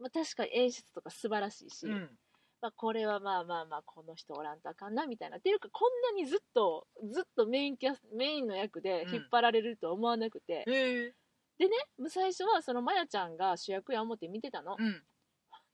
[0.00, 2.18] まあ、確かに演出とか素晴らしいし、うん。
[2.60, 5.36] まあ、これはまあまあまあこの人おらんとあかんなみたいな。
[5.36, 11.14] っていうかこんなにずっとずっとメインキャスメインの役で引っ張られるとは思わなくて、へえ。
[11.58, 15.02] でねもう最初はそのまやちゃんが主役や思って見てたの、うん。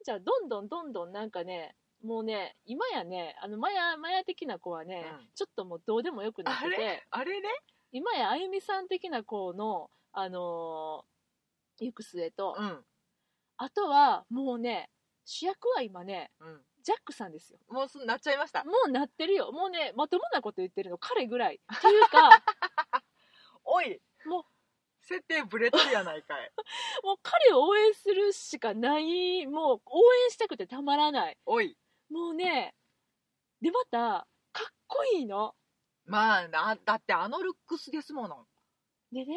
[0.05, 5.28] じゃあどんどんどんどんなんかねもうね今やねあのマヤマヤ的な子はね、うん。
[5.34, 7.07] ちょっともうどうでもよくなっててあれ？
[7.11, 7.48] あれね？
[7.92, 12.84] 今やあゆみさん的な子のあのー行く末と、うん。
[13.57, 14.90] あとはもうね
[15.24, 16.61] 主役は今ねうん。
[16.82, 17.59] ジャックさんですよ。
[17.68, 18.64] もうすなっちゃいました。
[18.64, 19.53] もうなってるよ。
[19.53, 21.61] もうねまともなこと言ってるの彼ぐらい。
[21.76, 22.42] っていうか
[23.64, 24.01] おい！
[24.24, 24.42] もう
[25.03, 26.51] 設定ブレてるやないかい。
[27.05, 31.38] もう彼を応援するしかないもう応援したくてたまらない。
[31.44, 31.76] おい
[32.11, 32.75] もうね
[33.61, 35.55] でまたかっこいいの。
[36.07, 38.47] まあなだってあのルックスですもの。
[39.13, 39.35] でね、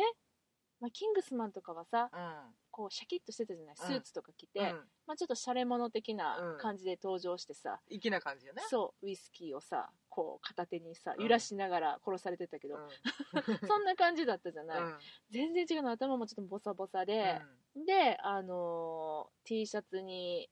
[0.80, 2.56] まあ、キングスマンとかはさうん。
[2.72, 3.76] こうシャキッとしてたじゃない？
[3.76, 3.96] スうん。
[3.98, 4.68] ーツとか着て、うん。
[5.06, 6.58] まあ、ちょっとシャレ者的なうん。
[6.58, 8.64] 感じで登場してさ、粋な感じよね。
[8.68, 11.24] そうウイスキーをさこう片手にさうん。
[11.24, 12.88] 揺らしながら殺されてたけど、うん。
[13.68, 15.00] そんな感じだったじゃない、うん。
[15.30, 15.92] 全然違うの。
[15.92, 17.40] 頭もちょっとボサボサで、
[17.76, 20.50] であのー T シャツに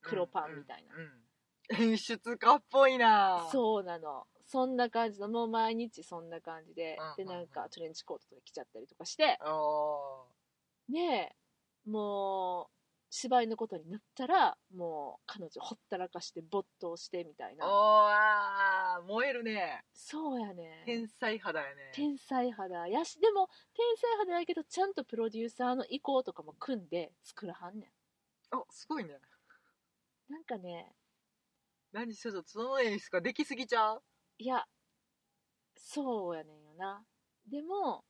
[0.00, 0.94] 黒パンみたいな、
[1.78, 3.48] 演出家っぽいな。
[3.52, 4.26] そうなの。
[4.46, 9.38] そんな感じのもう毎日そんな感じで、うんでなんかトレンチコートとか着ちゃったりとかして。
[9.44, 10.26] お
[10.88, 11.32] ね
[11.86, 12.68] えも
[13.12, 17.64] 芝居のことになったらもう彼女ほったらかして没頭してみたいな。
[17.66, 19.82] あー燃えるね。
[19.92, 20.84] そうやね。
[20.86, 21.90] 天才肌やね。
[21.92, 27.90] 天才肌やしでも天才肌やけどちゃんとプロデューサーの意向とかも組んで作らはんね
[28.52, 29.10] あすごいね。
[29.14, 30.92] んなんかね
[31.92, 34.02] 何ちょっとその演出ができすぎちゃう？
[34.38, 34.64] いや
[35.76, 37.04] そうやねんよな。
[37.50, 38.04] でも、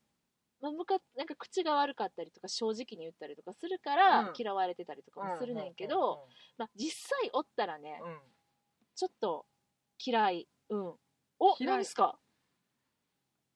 [0.61, 4.33] まあ、むかなんか口が悪かったりとか正直に言ったりとかするからうん。
[4.37, 6.27] 嫌われてたりとかもするねんけうど、
[6.59, 8.11] まあ、実際おったらね、んうん。
[8.11, 8.19] うん
[8.97, 9.47] ちょっと
[10.05, 10.95] 嫌いうん。
[11.39, 11.77] お嫌い？
[11.79, 12.19] 何すか？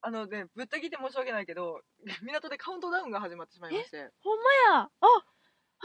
[0.00, 1.80] あのねぶった切って申し訳ないけど
[2.22, 4.10] 港でカウントダウンが始まってしまいまして。
[4.22, 4.80] ほんまや！
[4.80, 5.26] ああ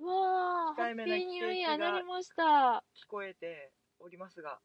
[0.00, 2.82] うわーハッピーニューイヤーなりました。
[2.96, 3.70] 聞こえて
[4.00, 4.58] おりますが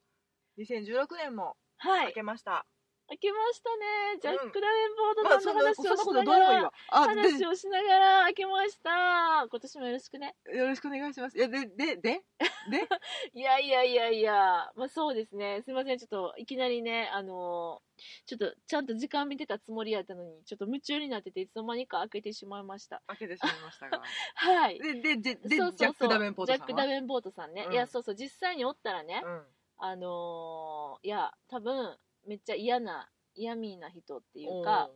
[0.58, 2.08] 2016年もはい。
[2.08, 2.66] 明けました、
[3.08, 4.20] 開けましたね。
[4.20, 5.56] ジャッうんク・ダメンボードさん。
[5.56, 6.74] の話をしながらどうでもいいわ。
[6.90, 9.48] あで話をしながら開けました。
[9.50, 10.36] 今年もよろしくね。
[10.54, 11.38] よろしくお願いします。
[11.38, 11.98] いやででで？
[11.98, 12.24] で？
[13.34, 14.72] いやいやいやいや。
[14.76, 15.62] まあそうですね。
[15.64, 15.98] すいません。
[16.00, 17.86] ちょっといきなりねあのー
[18.26, 23.02] ちょっとちゃんと時間見てたつもりやったのにちょっと夢中になってていつの間にか開けてしまいました。
[23.08, 24.02] 開けてしまいましたが。
[24.36, 24.80] はい。
[24.80, 25.78] ででででそうそうそう。
[25.78, 26.68] ジャック・ダベンポートさんは？
[26.68, 27.74] ジャック・ダベンポートさんね、うん。
[27.74, 28.16] いやそうそう。
[28.16, 29.46] 実際におったらね、うん。
[29.78, 31.98] あのーいや多分
[32.28, 34.90] めっちゃ嫌な嫌味な人っていうか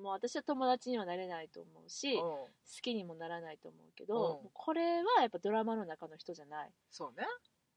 [0.00, 2.20] もう私は友達にはなれないと思うしうん。
[2.20, 2.46] 好
[2.82, 6.70] きにもならないと思うけど、これはやっぱドラマの中の人じゃない。
[6.90, 7.26] そうね。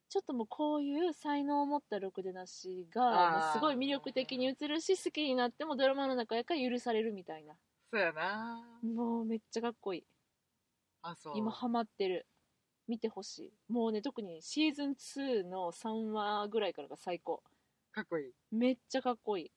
[0.09, 7.55] ちょっともうこういう才能を持ったろくでなしあがすごい魅力的に映るし好きになってもドラマの中やから許されるみたいな。
[7.91, 8.61] そうやな。
[8.83, 10.03] もうめっちゃかっこいい。
[11.01, 11.33] あそう。
[11.35, 12.25] 今ハマってる。
[12.87, 13.53] 見てほしい。
[13.71, 17.41] もうね特にシーズン2の3話ぐらいからが最高
[17.93, 18.33] かっこいい。
[18.51, 19.51] めっちゃかっこいい。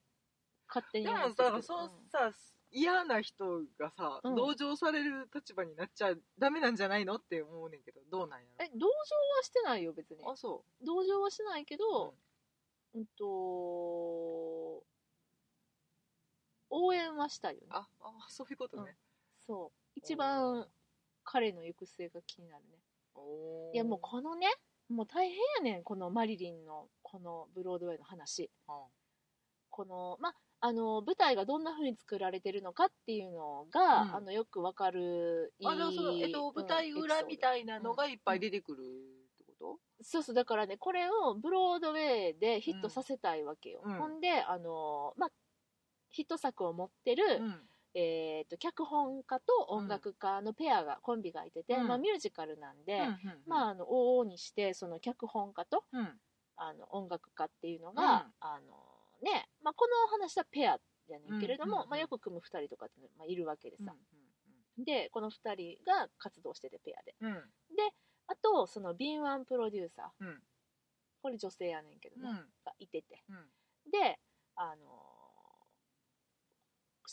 [0.68, 2.30] 勝手にでもさそのさ
[2.70, 4.34] 嫌な人がさ、うん。
[4.34, 8.92] 同情される立場になっちゃダメなんじゃないのって思うねんけどどうなんやえ同情は
[9.42, 10.22] してないよ別に。
[10.22, 12.14] ろあそ同情はしないけう、ど、
[12.94, 13.24] うんと
[16.68, 17.66] 応援はしたいよね。
[17.70, 18.96] ああそういうことね、
[19.46, 19.78] そう。
[19.94, 20.66] 一番
[21.24, 22.78] 彼の行く末が気になるね。
[23.14, 23.74] おー。
[23.74, 24.48] いやもうこのね
[24.88, 28.50] もう大変やねんこのマリリンのこのブロードウェイの話。
[28.68, 28.74] うん。
[29.70, 34.14] このまあの舞台がどんな風に作られてるのかっていうのが、うん。
[34.16, 43.94] あのよくわかるいいあじゃあその、えっと、舞台裏みたいなのがいっぱい出てくるってこと、そうそうだからねこれをブロードウェイでヒットさせたいわけよ、うん。
[43.98, 45.30] ほんであのまあ
[46.10, 47.24] ヒット作を持ってる、
[47.96, 51.88] うんえー、と脚本家と音楽家のペアが、コンビがいてて、うん。
[51.88, 56.20] まあ、ミュージカルなんで、うんまあ、あの往々にしてその脚本家とうん。
[56.58, 58.08] あの音楽家っていうのが、うん。
[58.40, 58.76] あの
[59.22, 60.78] ねまあ、この話はペア
[61.08, 63.94] やねんけれども、うんうんうんまあ、よく組む2人とかって、まあ、いるわけでうんさ、
[64.78, 67.14] でこの2人が活動しててペアで。
[67.20, 67.42] うん。
[68.28, 70.24] あとその敏腕プロデューサー。
[70.24, 70.42] うん。
[71.22, 72.36] これ女性やねんけどね、うん。
[72.64, 73.22] がいてて。
[73.28, 73.90] うん。
[73.90, 74.18] で
[74.56, 75.05] あの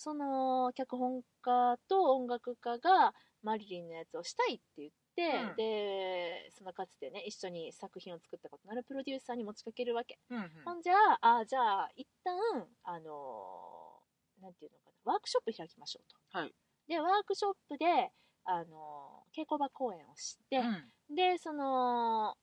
[0.04, 5.56] その脚本家と音楽家がマリリンのやつをしたいって言って、うん。
[5.56, 10.51] でそのかつてね一緒に作品を作ったことのあるプロデューサーに持ちかけるわけ、うんうん。
[10.66, 12.36] ほんじゃああじゃあ一旦
[12.84, 14.01] あの
[14.41, 16.38] なんていうのかなワークショップ開きましょうと。
[16.38, 16.54] はい。
[16.89, 18.12] でワークショップで
[18.43, 21.16] あの稽古場公演をして、うん。
[21.16, 22.36] でその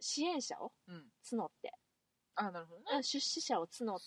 [0.00, 1.04] 支援者をうん。
[1.22, 1.72] 募って
[2.34, 2.86] あなるほどね。
[2.96, 4.06] うん出資者を募って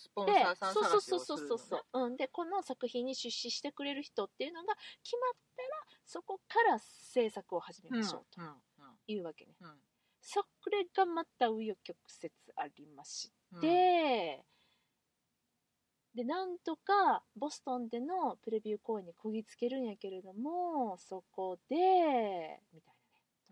[0.74, 4.74] そうそうそうそうそうそう、うん、でこの作品に出資してくれる人っていうのが
[5.04, 5.70] 決まったら
[6.06, 8.54] そこから制作を始めましょうとうんうん
[9.08, 9.70] いうわけね、うん。
[10.22, 14.44] それがまた紆余曲折ありましうんて、
[16.16, 21.76] でなんとかボストンでのプレビュー公演にこぎつけるんやけれどもそこで
[22.74, 22.94] みたい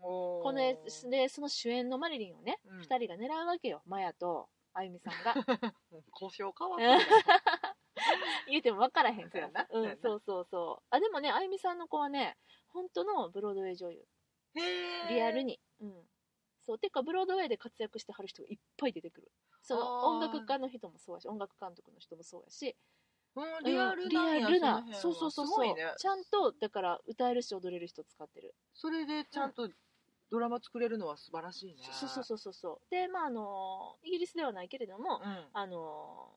[0.00, 0.74] ここの絵
[1.10, 2.80] でその主演のマリリンをね、うん。
[2.80, 5.34] 二人が狙うわけよマヤとあゆみさんが。
[6.10, 6.76] 故障変わ
[8.48, 9.66] 言うても分からへんからな。
[9.70, 12.36] うんそうそうそうあでもねあゆみさんの子はね
[12.68, 14.06] 本当のブロードウェイ女優。
[15.08, 15.60] リアルに。
[15.80, 16.08] うん。
[16.60, 19.30] そうてかブロードウェイで活躍してはる人がいっぱい出てくる。
[19.62, 20.06] そのあー。
[20.06, 22.76] 音楽家の人もそうやし音楽監督の人もそうやし。
[23.36, 28.54] うんリアルなうんリアルなそうそうそうそう、ちゃんとだから歌えるし踊れる人使ってる。
[28.72, 29.68] それでちゃんと
[30.34, 31.82] ドラマ作れるのは素晴らしいね。
[31.92, 32.90] そうそうそうそうそう。
[32.90, 35.48] でまああのイギリスではないけれども、うん。
[35.52, 36.28] あの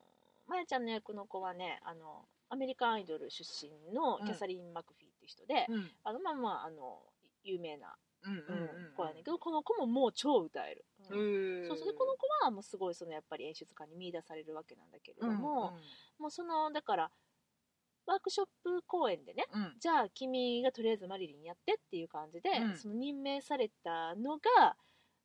[0.46, 5.90] まやちゃんの役の子はねあのアメリカンアイドル出身のキャサリン・マクフィーって人で、うん。
[6.04, 7.02] あのまあまああの
[7.42, 8.40] 有名な、うんうんう
[8.90, 11.86] ん子やねんけどこの子ももう超歌える、ううんんそうそう。
[11.86, 15.72] でこの子はもうすごいそのやっぱり演出家に見出されるわけなんだけれども、
[16.18, 17.10] もうそのだから
[18.08, 19.62] ワークショップ公演でねうん。
[19.62, 22.76] うんじゃあ君がとりあえずマリリンやってっていう感じで、うん。
[22.76, 24.76] その任命されたのが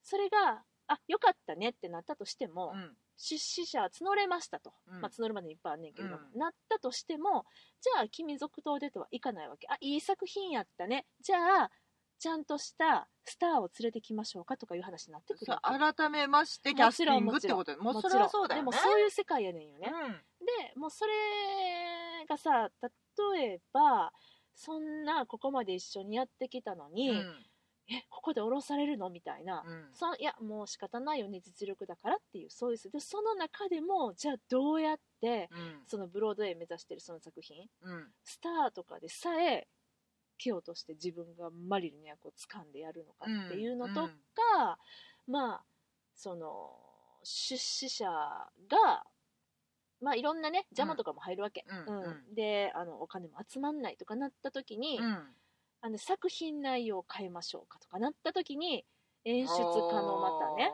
[0.03, 2.91] それがあよかったねってなったとしても、うん。
[3.15, 5.01] 出資者募れましたと、うん。
[5.01, 7.45] まあ、募るまでにいっぱいあんねんけれどなったとしても
[7.79, 9.67] じゃあ君続投でとはいかないわけ。
[9.69, 11.05] あいい作品やったね。
[11.21, 11.71] じゃあ
[12.19, 17.75] ちゃんとしたスターを連れてきましょうかとかいう話になってくる改めましてキャスティングってこと？
[17.75, 18.71] でもうそれはそうだよね。
[18.71, 20.11] でもそういう世界やねんよね、うん。
[20.11, 21.11] でもうそれ
[22.29, 22.69] がさ
[23.35, 24.11] 例えば
[24.55, 27.45] そんなここまで一緒にやってきたのに、うん。
[27.89, 29.09] えここで降ろされるの？
[29.09, 29.89] みたいな、うん。
[29.93, 35.81] そいやもう仕方ないよね実力だからっていうそういうでその中でもじゃあどうやってうん。
[35.85, 38.07] そのブロードウェイ目指してるその作品うん。
[38.23, 39.67] スターとかでさえ
[40.43, 44.09] 木を落として自分がマリルの役を掴んでやるのかっていうのとか、うん
[45.25, 45.63] まあ
[46.15, 46.71] その
[47.23, 49.05] 出資者が
[50.01, 52.03] まあいろんなね邪魔とかも入るわけ、うん。
[52.03, 55.23] うんであのお金も集まんないとかなった時に、うん。
[55.85, 58.85] あの作品内容を変えましょうかとかなった時に
[59.25, 60.71] 演出家のまたね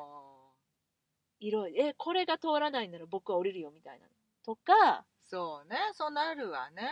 [1.39, 4.05] いろいろえこれが通らないなら僕は降りるよみたいな
[4.45, 6.89] とかそうねそうなるわね、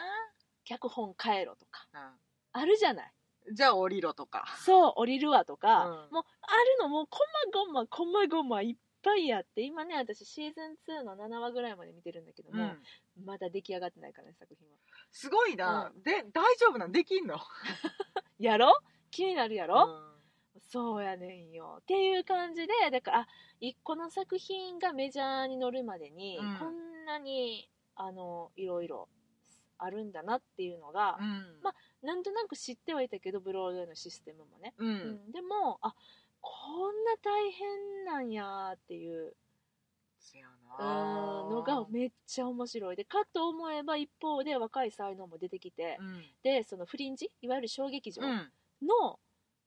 [0.63, 1.87] 脚本変えろとか。
[1.93, 2.26] う
[2.57, 3.13] あるじゃない。
[3.51, 4.45] ん、じゃあ降りろとか。
[4.65, 6.13] そう降りるわとか、うん。
[6.13, 7.19] もうあるのもうこ
[7.53, 13.25] まごまこまごまいっぱいあって今ね私シーズン2の7話ぐらいまで見てるんだけども、うん。
[13.25, 14.75] まだ出来上がってないからね作品は。
[15.11, 16.91] すごいな、で大丈夫なん？
[16.91, 17.39] できんの？
[18.39, 18.77] やろ？
[19.09, 20.11] 気になるやろ、
[20.55, 20.61] うん。
[20.69, 21.77] そうやねんよ。
[21.81, 23.27] っていう感じでだからあ
[23.59, 26.57] 一個の作品がメジャーに乗るまでに、うん。
[26.57, 29.07] こんなにあのいろいろ
[29.77, 31.59] あるんだなっていうのが、うん。
[31.63, 31.73] ま
[32.03, 35.29] なんとなく知ってはいたけどブロードウェイのシステムもね、ううん。
[35.29, 35.93] んでもあ
[36.41, 39.35] こんな大変なんやっていう
[40.19, 40.85] せやうな。
[40.85, 42.95] ーんのがめっちゃ面白い。
[42.95, 48.51] でかと思えば一方で若い才能も出てきて、うんでそのフリンジいわゆる小劇場うん
[48.83, 49.19] の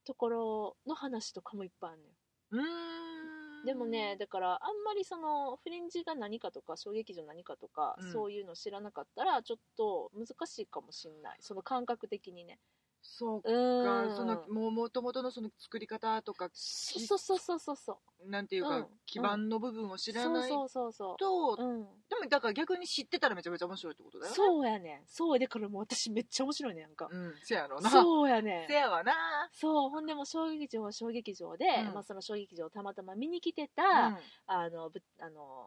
[0.05, 2.15] ところの話とかもいっぱいあるのよ
[2.53, 8.13] うーんでもねだからあんまりそのフリンジが何かとか小劇場何かとか、うん。
[8.13, 11.37] そういうの知らなかったらちょっと難しいかもしんない。
[11.41, 12.59] その感覚的にね
[13.03, 14.09] そううーん。
[14.11, 18.87] かそのもう元々のその作り方とかそうそうそうそうそうなんていうか、うん。
[19.07, 24.37] 基盤の部分を知らないそうそうそうそと、う、うん、でもだから逆に知ってたらめちゃめちゃ面白いってことだよね。
[24.37, 25.01] そうやねん。
[25.07, 27.35] そうだからもう私めっちゃ面白いねんなんか、うん。
[27.43, 27.91] せやろな。
[27.91, 28.69] そうやねん。
[28.69, 29.13] せやわな。
[29.53, 31.95] そうほんでも小劇場は小劇場で、うん。
[31.95, 34.19] まあ、その小劇場をたまたま見に来てた、うん。
[34.47, 35.67] あのぶあの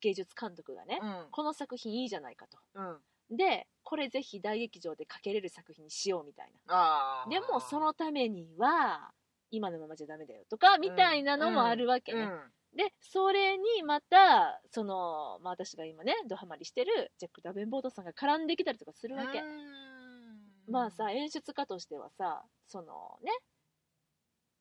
[0.00, 1.26] 芸術監督がね、うん。
[1.30, 2.58] この作品いいじゃないかと。
[2.74, 2.96] うん
[3.30, 7.26] でこれぜひ大劇場でかけれる作品にしようみたいな。
[7.28, 9.12] でもそのためには
[9.50, 12.40] 今のままじゃダメだよとかみたいなのもあるわけね、うん。
[12.76, 20.72] でそれにまたその、まあ、私が今ねドハマりしてるジャック・ダベンボートさんが絡んできたりとかするわけ、うん。
[20.72, 23.30] まあさ演出家としてはさそのね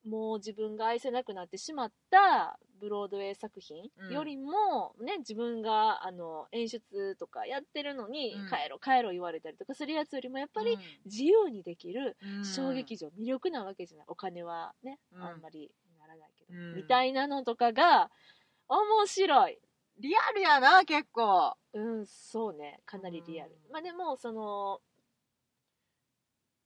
[0.05, 4.13] もう自分が愛せなくなってしまったブロードウェイ作品うん。
[4.13, 8.47] よりも、ね、自分があの演出とかやってるのに、うん。
[8.47, 10.79] 帰ろ帰ろ言われたりとかするやつよりもやっぱりうん。
[11.05, 12.45] 自由にできるうん。
[12.45, 14.05] 小劇場魅力なわけじゃない。
[14.09, 15.23] お金はね、うん。
[15.23, 16.75] あんまりならないけど、うん。
[16.75, 18.11] みたいなのとかが
[18.67, 19.59] 面白い。
[19.99, 21.53] リアルやな結構。
[21.73, 22.81] うんそうね。
[22.85, 23.71] かなりリアル、うん。
[23.71, 24.81] まあでもその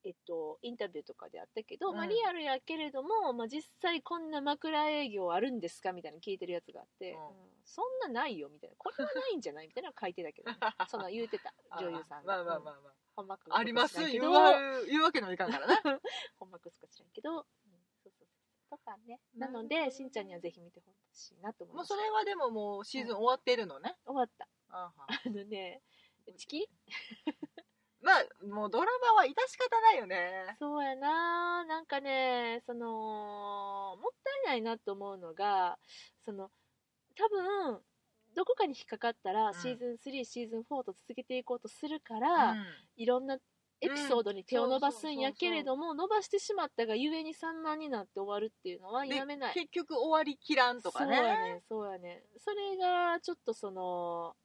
[0.08, 1.96] えっとインタビューとかであったけど、うん。
[1.96, 5.92] まあリアルやけれども、まあ、実際こんな枕営業あるんですか？
[5.92, 7.26] みたいなの聞いてるやつがあって、うん。
[7.28, 7.34] うん
[7.70, 7.84] そん
[8.14, 8.76] なないよみたいな。
[8.78, 9.66] これはないんじゃない？
[9.68, 10.56] みたいなの書いてたけど、ね、
[10.88, 12.36] その言うてた女優さんが。
[12.36, 13.58] まあまあまあまあ。
[13.58, 16.00] あります言うわ言うわけにもいかんからな
[16.38, 17.44] ほんまくすか知らんけど、うん、
[18.02, 18.28] そうそう
[18.70, 19.20] とかね。
[19.36, 21.92] なのでしんちゃんにはぜひ見てほしいなと思います。
[21.92, 24.48] もうそれはでももうシーズン終わってるのね、終わった。
[24.70, 24.92] あ
[25.26, 25.82] のね
[26.38, 26.70] チキ？
[28.02, 30.56] まあもうドラマは致し方ないよね。
[30.58, 31.64] そうやな。
[31.64, 34.12] なんかねそのもっ
[34.44, 35.78] たいないなと思うのが
[36.24, 36.50] その
[37.16, 37.80] 多分
[38.36, 39.54] どこかに引っかかったら、ん。
[39.54, 42.64] シーズン3シーズン4と続けていこうとするから、うん。
[42.96, 43.38] いろんな
[43.80, 45.34] エピソードに手を伸ばすんやうん。
[45.34, 49.54] けれども、伸ばしてしまったがゆえに散漫になって終わるっていうのはでやめない。
[49.54, 51.16] 結局終わりきらんとかね。
[51.16, 54.36] そうやねそうやねそれがちょっとその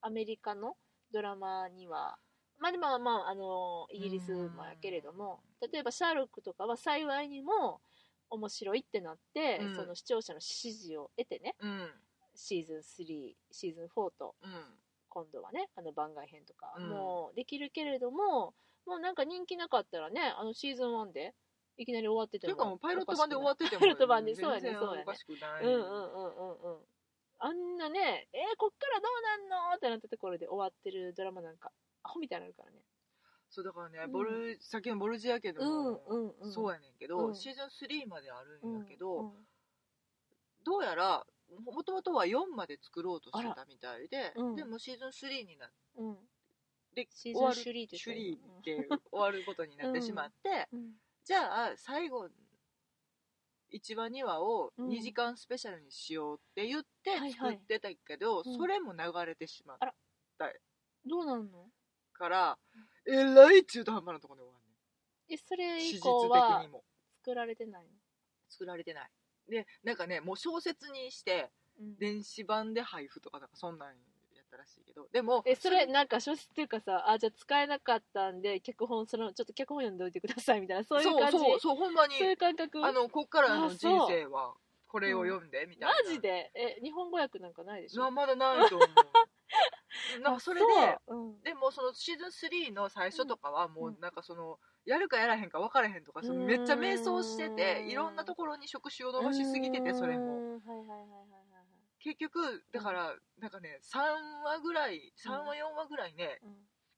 [0.00, 0.74] アメリカの
[1.12, 2.18] ドラマには
[2.58, 5.40] まあでもまああのイギリスもやけれども
[5.72, 7.80] 例えば「シャーロック」とかは幸いにも
[8.30, 9.74] 面白いってなって、うん。
[9.74, 11.90] その視聴者の支持を得てねうん。
[12.34, 14.78] シーズン3シーズン4とうん。
[15.08, 16.88] 今度はねあの番外編とかうん。
[16.88, 18.54] もできるけれども、
[18.86, 21.34] もうなんか人気なかったらねあのシーズン1で
[21.78, 25.02] いきなり終わっててもていうかもうパイロット版で終わっててもパイロット版でそうやねそうやね。
[25.02, 25.64] おかしくない。
[25.64, 26.86] うんうんうんうんうん。
[27.38, 31.70] あんなねえー、こっからどうなんのってなったところで終わってるドラマなんか
[32.06, 32.78] アホみたいになるからね。
[33.50, 34.12] そうだからね、うん。
[34.12, 36.52] ボルさっきのボルジア家でうんも、うんうん。
[36.52, 37.34] そうやねんけど、うん。
[37.34, 39.32] シーズン3まであるうんんやけど、うん
[40.64, 41.24] どうやら
[41.64, 44.56] もともとは4まで作ろうとしてたみたいで、うん。
[44.56, 46.16] でもシーズン3になっうん。
[46.96, 50.94] てシーズンシュリーってシュ言リって終わることになってしまって、うん。
[51.24, 52.28] じゃあ最後
[53.72, 54.88] 1話2話をうん。
[54.88, 57.32] 2時間スペシャルにしようって言ってはいはい。
[57.34, 58.56] 作ってたけど、うん。
[58.56, 59.94] それも流れてしまっあら。
[61.08, 61.65] どうなんの？
[62.16, 62.58] から、
[63.06, 64.76] えらい中途半端なところで終わんね
[65.28, 66.64] えそれ以降は
[67.22, 67.86] 作られてない
[68.48, 69.10] 作られてない。
[69.48, 71.50] でなんかねもう小説にして
[71.80, 71.96] の、うん。
[71.98, 73.88] 電子版で配布とかなんかそんなん
[74.34, 75.06] やったらしいけど。
[75.12, 81.38] でもえそれなんか小説っていうかさあじゃあ使えなかったんで脚本そのちょっと脚本読んでおいてくださいみたいなそういう感じ？
[81.38, 82.84] そうそうそうほんまにそういう感覚？
[82.84, 84.54] あのこっからのあ人生は
[84.88, 85.94] これを読んでみたいな。
[86.04, 86.50] マジで？
[86.54, 88.02] え日本語訳なんかないでしょ？
[88.04, 88.88] なまだないと思う
[90.22, 90.66] なんかそれで？
[91.08, 94.00] そう、うん、でもそのシーズン3の最初とかはもううん。
[94.00, 97.90] なんかそのやるかやらへんか分からへんとかそのめっちゃ迷走しててうん。
[97.90, 100.60] いろんなところに触手を伸ばしすぎててそれも。
[101.98, 103.98] 結局だからなんかね3
[104.44, 106.50] 話ぐらい3話4話ぐらいねうん。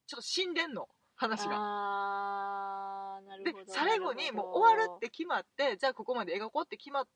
[0.06, 1.48] ちょっと死んでんの話が。
[1.48, 7.06] であーなるほど最後にもう終わるって決まってじゃあここまで描こうって決まっ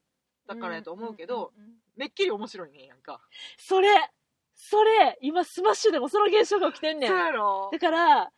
[0.46, 1.52] たからやと思うけど、
[1.96, 3.20] めっきり面白いねんやんか。
[3.58, 3.88] それ
[4.64, 7.10] それ今スマッシュでもその現象が起きてんねん。
[7.10, 7.68] そうやろ。
[7.72, 8.30] だから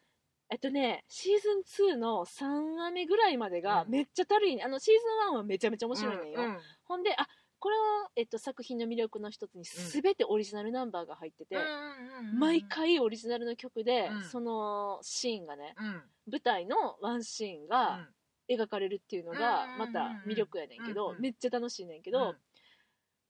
[0.48, 5.00] えっとねシーズン2の3話目ぐらいまでがうんめっちゃたるいねあのシーズ
[5.32, 6.58] ン1はめちゃめちゃ面白いねんよ、うんうん。
[6.84, 7.82] ほんであこれの、
[8.16, 14.24] えっと、作品の魅力の一つに全てオリジナルナンバーが入ってて、うんうんうんうん毎回オリジナルの曲で、うん。
[14.24, 16.02] そのシーンがねうん。
[16.32, 18.08] 舞台のワンシーンが
[18.50, 22.34] 描かれるっていうのがうんまた魅力やねんけど、うんうんめっちゃ楽しいねんけけど、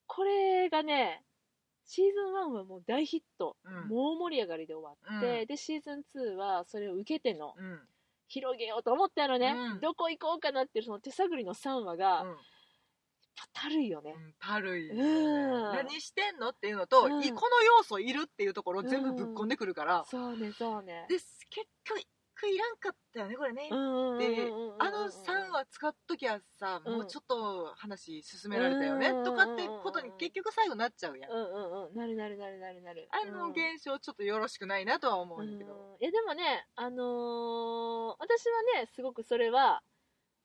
[0.07, 1.23] これがね
[1.87, 3.89] シーズン1はもう大ヒット、うん。
[3.89, 5.47] もう盛り上がりで終わって、うん。
[5.47, 7.81] でシーズン2はそれを受けてのうん。
[8.27, 9.81] 広げようと思ったのね、うん。
[9.81, 12.27] どこ行こうかなっていうその手探りの3話が、やっ
[13.53, 15.03] ぱたるいよね、うんたるいよね。
[15.03, 15.77] うん。
[15.77, 17.23] 何してんのっていうのと、うん。
[17.23, 21.07] いこの要素いるっていうところを全部ぶっ込んでくるから、そうねそうね。
[21.09, 22.01] で結局
[22.47, 26.95] いらんかったよねこれね、うんうんうんであの3話使っときゃさ、うん。
[26.95, 31.95] もうちょっと話進められたよね、うんとかってことに結局最後なっちゃうやん、うんうんうん。
[31.95, 33.09] なるなるなるなるなる。
[33.11, 36.03] あの現象ちょっとよろしくないなとは思うんだけど、うん。
[36.03, 39.83] いやでもねあのー私はねすごくそれは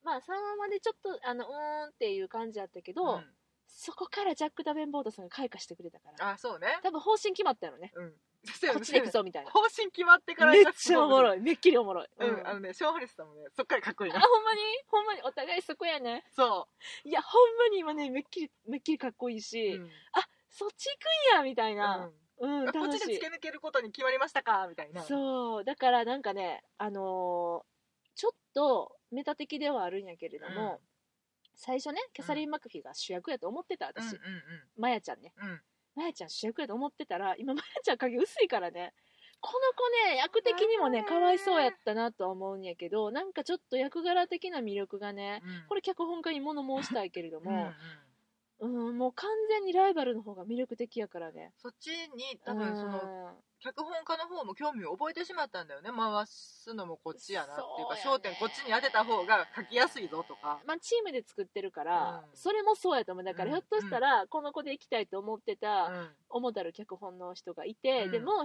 [0.02, 3.24] まあ3話までちょっとあのうーんっていう感じやったけど、うん。
[3.72, 6.30] そこからジャック・ダベンボートさんが開花してくれたから。
[6.30, 6.66] あそうね。
[6.82, 7.92] 多分方針決まったよね。
[7.94, 8.12] うん
[8.42, 9.50] こっちで行くぞみたいな。
[9.50, 10.52] 方針決まってから。
[10.52, 11.40] めっちゃおもいろい。
[11.40, 14.18] めっきりおもろい、うん、あのねショーン・ハリスさんもねそっからかっこいいな。
[14.18, 14.60] あほんまに？
[14.88, 15.20] ほんまに？
[15.22, 16.24] お互いそこやね。
[16.34, 16.66] そ
[17.04, 19.90] いやほんまに今ねめっきりめっきりかっこいいし、う、うん。
[20.14, 20.98] あそっち行
[21.32, 22.10] くんやみたいな。
[22.40, 24.66] うん、あこっちで突き抜けることに決まりましたか？
[24.68, 25.02] みたいな。
[25.02, 25.64] そう。
[25.64, 27.70] だからなんかねあのー
[28.16, 30.80] ちょっとメタ的ではあるんやけれども、
[31.54, 34.20] 最初ねキャサリン・マクフィーが主役やと思ってた私、うんうん。
[34.76, 35.32] マヤちゃんね。
[35.40, 35.60] うん
[35.96, 38.92] うんマヤちゃん主役やと思ってたら今マヤちゃん影薄いからね。
[39.42, 45.68] この子ね役的にもねかわいそうやったなとは思うんやけどなんかちょっと役柄的な魅力がねうん。
[45.68, 47.72] これ脚本家に物申したいけれどうんうんも、
[48.60, 51.52] うん、もう完全にライバルの方が魅力的やからね。
[51.56, 55.90] そっちに多分その脚本家の方も興味を覚えてしまったんだよね。
[55.94, 58.00] 回すのもこっちやなっていうかね。
[58.04, 60.60] 焦点こっちに当てた方が書きやすいぞとか。
[60.66, 62.36] まあ、チームで作ってるから、うん。
[62.36, 63.24] それもそうやと思う。
[63.24, 66.08] だから、うんひょっとしたらこの子で行きたいと思ってたうん。
[66.30, 68.10] 主たる脚本の人がいて、うん。
[68.12, 68.44] でも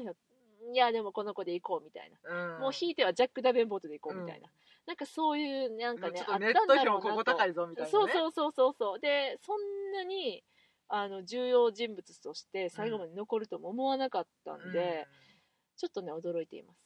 [0.73, 2.61] いやでもこの子で行こうみたいな、うん。
[2.61, 4.49] もうひいてはジャック・ダベンボートで行こうみたいな、
[4.87, 7.91] なんかそういうなんかねちょっとネットだろうな標高高いぞみたいなね。
[7.91, 8.99] そうそうそうそうそう。
[8.99, 10.43] でそんなに
[10.87, 15.07] あの重要人物として最後まで残るとも思わなかったんで、
[15.77, 16.77] ちょっとね驚いています、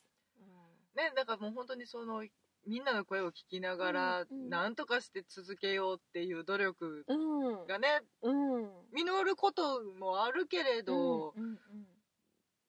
[0.96, 2.24] ねなんかもう本当にその
[2.68, 4.50] みんなの声を聞きながら、うんうん。
[4.50, 7.68] なんとかして続けようっていう努力うん。
[7.68, 8.70] がね、うん。
[8.92, 11.58] 実ることもあるけれど、うんうんうん。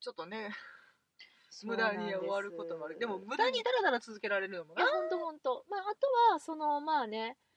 [0.01, 0.51] ちょっとね
[1.65, 2.99] 無駄に終わることもある。
[2.99, 5.65] でも無駄にだらだら続けられるのもないや、ほんとほんと。
[5.69, 7.50] まあ、あとは、その、まあね、ま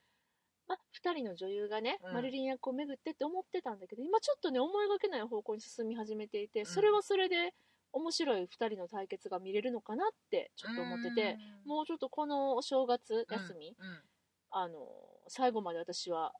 [0.73, 2.13] あ、二人の女優がね、うん。
[2.13, 7.53] マリリン役を巡ってって思ってたんだけど、今ちょっとね、思いがけない方向に進み始めていて、それはそれで
[7.91, 11.69] 面白い二人の対決が見れるのかなってちょっと思ってて、うん。
[11.69, 13.87] もうちょっとこのお正月休み、うん。
[13.87, 14.01] うん。
[14.51, 14.87] あの、
[15.27, 16.33] 最後まで私は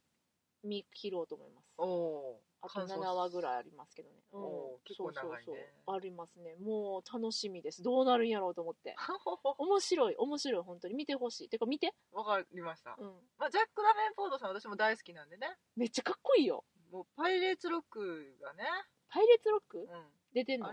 [0.64, 1.74] 見切ろうと思います。
[1.78, 4.16] おおあと7話ぐらいありますけどね。
[4.32, 4.42] うん
[4.86, 6.56] 結構長いねそうそうそうありますね。
[6.56, 7.84] もう楽しみです。
[7.84, 8.92] どうなるんやろうと思って。
[8.92, 8.94] い
[9.60, 11.50] 面白い、面白い、本当に見てほしい。
[11.50, 11.94] てか見て。
[12.14, 13.30] わかりました、うん。
[13.38, 16.64] まあ、ジャック・ダメンフォードさん私も大好きなんでねめっちゃかっこいいよ。
[16.90, 18.64] もうパイレーツロックがね、
[19.10, 19.80] パイレーツロック？
[19.80, 20.72] うん、出てんの？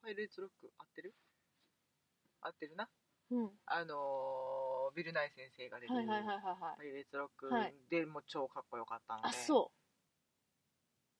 [0.00, 1.14] パイレーツロック合ってる？
[2.40, 2.88] 合ってるな
[3.30, 3.44] うん。
[3.44, 6.76] はあのービル・ナイ先生が出てるいはいはいはいはい。
[6.78, 9.85] パイレーツロックはいでもう超かっこよかったので、あ、そう。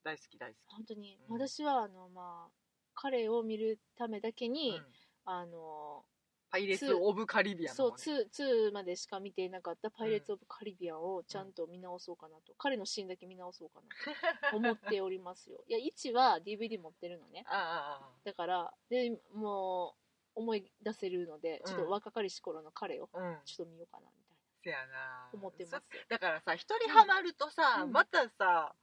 [0.07, 1.19] 大好き大好き、本当に。
[1.29, 1.37] うん。
[1.37, 2.51] 私は、あの、まあ、
[2.95, 4.85] 彼を見るためだけに、うん。
[5.25, 6.05] あの、
[6.49, 12.55] パイレーツ・オブ・カリビアンそう、の方ね2、2までしか見ていなかったパイレーツ・オブ・カリビアンをちゃんと見直そうかなと。
[12.57, 15.65] 彼のシーンだけ見直そうかなと 思っておりますよ。
[15.67, 17.45] いや、1は DVD 持ってるのね。
[17.49, 19.97] ああだから、で、も
[20.37, 23.09] う、思い出せるので、ちょっと若かりし頃の彼を、
[23.45, 24.93] ちょっと見ようかな、みたいせやな。
[24.93, 25.87] な、思ってます。
[26.09, 27.93] だからさ一人ハマるとさ、うん。
[27.93, 28.75] またさ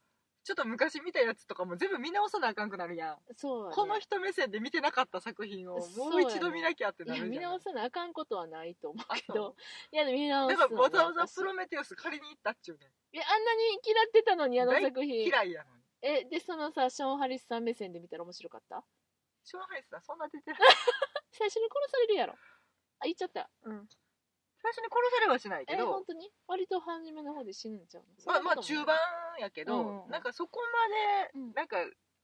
[0.44, 7.44] ちょっと昔見たやつとかも全部見直さなあかんくなるやん、そう、ね、この人目線で見てなかった作品をもう一度見なきゃってなるじゃん。
[7.44, 9.56] 直さなあかんことはないと思うあけど。
[9.92, 15.26] いや見直すだからわざわざ私プロメテウス借りに行ったっちゅうねいやあんなに嫌ってたのにあの大作品。
[15.26, 15.84] 嫌いやのに。
[16.02, 18.84] えでそのさショーン・ハリスさん目線で見たら面白かった？
[19.46, 20.60] ショーン・ハリスさんそんな出てない。
[21.32, 22.34] 最初に殺されるやろ。
[23.00, 23.50] あ言っちゃった。
[23.64, 23.88] うん
[24.64, 26.32] 最初に殺されはしないけえど本当に？
[26.48, 28.10] 割と初めの方で死ぬんちゃうの？
[28.26, 28.96] まあまあ中盤
[29.42, 30.10] やけど、うんうん。
[30.10, 30.62] なんかそこ
[31.36, 31.54] まで、うん。
[31.54, 31.78] なんか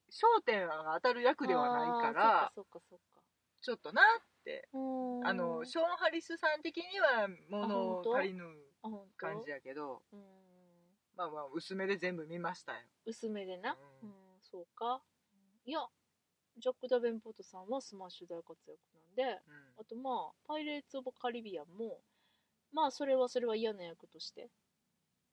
[0.10, 3.22] 焦点が当たる役ではないからかそっかそっか
[3.62, 4.06] ちょっとなっ
[4.46, 4.70] て。
[4.74, 5.24] うー。
[5.24, 8.46] んあのショーン・ハリスさん的には物足りぬ
[8.84, 9.28] あ本当？
[9.28, 10.02] 感じやけど。
[10.14, 10.22] うーん。
[11.18, 12.80] まあまあ薄めで全部見ましたよ。
[13.06, 13.74] 薄めでな。
[13.74, 15.02] ううんん、そうか。
[15.66, 15.82] いや
[16.58, 18.80] ジャック・ダベンポートさんはスマッシュ大活躍
[19.18, 19.82] なんでうん。
[19.82, 22.00] あとまあ、パイレーツ・オブ・カリビアンも、
[22.72, 24.50] まあ、それはそれは嫌な役として、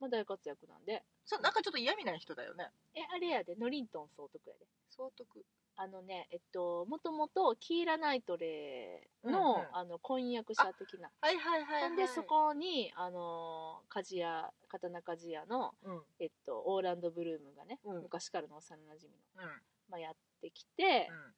[0.00, 2.70] まあ、大活躍なんで、そうなんかちょっと嫌味ない人だよね。
[2.94, 4.66] え、あれやで、ノリントン総督やで。
[4.90, 5.44] 総督。
[5.78, 9.66] あのね、えっと、もともとキーラ・ナイトレーの、うんうん。
[9.72, 11.10] あの、婚約者的な。
[11.20, 16.02] はいはいはい、はい、で、そこに、あのー、鍛冶屋、刀鍛冶屋の、うん。
[16.18, 18.02] えっと、オーランド・ブルームがね、うん。
[18.02, 19.62] 昔からの幼馴染の、うん。
[19.90, 21.34] まあ、やってきて、うん。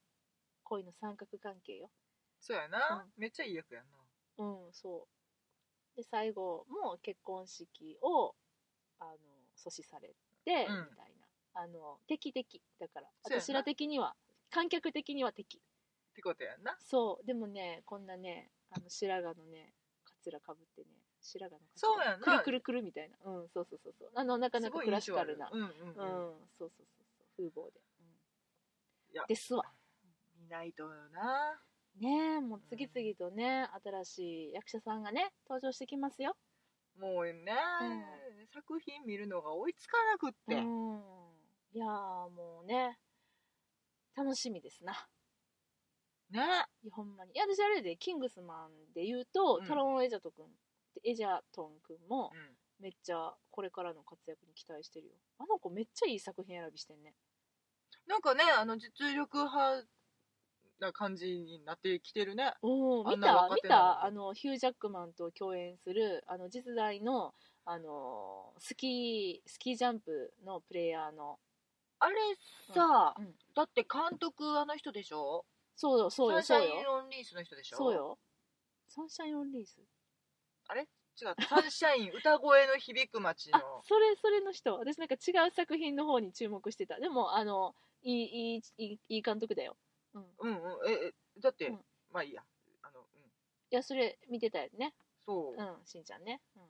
[0.63, 1.91] 恋の三角関係よ。
[2.41, 3.99] そうやな、めっちゃいい役やんな。
[4.39, 5.18] うん、そう。
[5.99, 8.37] で、最後も結婚式を、
[9.01, 9.17] あの、
[9.57, 11.13] 阻止されて、うんみたい
[11.55, 11.61] な。
[11.61, 12.63] あの、敵敵。
[12.79, 14.15] だから、そうやな私ら的には、
[14.49, 15.59] 観客的には敵。
[15.59, 15.61] っ
[16.15, 17.27] てことやんなそう。
[17.27, 19.75] でもね、こんなね、あの、白髪のね、
[20.05, 20.87] カツラかぶってね、
[21.21, 23.17] 白髪のカツラそうやなくるくるくるみたいな。
[23.25, 24.11] うん、そうそうそうそう。
[24.15, 25.51] あの、なかなかクラシカルな。
[25.53, 27.27] うんうんううんん、そうそうそうそう。
[27.37, 27.81] 風貌で。
[29.11, 29.65] いやうん、ですわ。
[30.39, 31.61] 見ないとよな
[32.01, 36.37] ねえ、もう次々とね、新しい役者さんがね、登場してきますよ。
[36.99, 37.53] もうね、
[38.53, 41.01] 作品見るのが追いつかなくって、うん。
[41.73, 42.99] いやーもうね
[44.17, 45.07] 楽しみですな。
[46.31, 46.41] ね。
[46.91, 47.33] ほんまに。
[47.33, 49.67] いや私あれでキングスマンで言うと、うん。
[49.67, 50.47] タロン・エジャト君
[51.05, 52.57] エジャトン君もうん。
[52.81, 55.13] めっちゃこれからの活躍に期待してるよ。
[55.39, 57.15] あの子めっちゃいい作品選びしてんね。
[58.07, 59.85] なんかねあの実力派
[60.81, 62.53] な感じになってきてるね。
[62.63, 63.49] 見た？
[63.55, 64.05] 見た？
[64.05, 71.39] あのヒュー・ジャックマンと共演するあの実在のあのスキースキージャンプのプレイヤーの。
[72.01, 72.15] あれ
[72.73, 73.25] さ、うん。
[73.25, 75.45] うん、だって監督あの人でしょ？
[75.75, 77.77] そうよそうよサンシャイン・オン・リースの人でしょ？
[77.77, 78.19] そうよ。
[78.89, 79.77] サンシャイン・オン・リース？
[80.69, 80.83] あれ？
[80.83, 80.89] 違う。
[81.49, 83.59] サンシャイン歌声の響く街の。
[83.83, 84.79] それそれの人。
[84.79, 87.01] 私なんか違う作品の方に注目してた。
[87.01, 89.77] でもあのいいいいいい監督だよ。
[90.39, 90.91] うん、いうんうん。
[90.91, 91.85] ええだって、うん。
[92.11, 92.43] まあいいや。
[92.83, 93.07] あの、うん、
[93.71, 94.95] やそれ見てたよね。
[95.25, 96.63] そう、うんしんちゃんね、うん、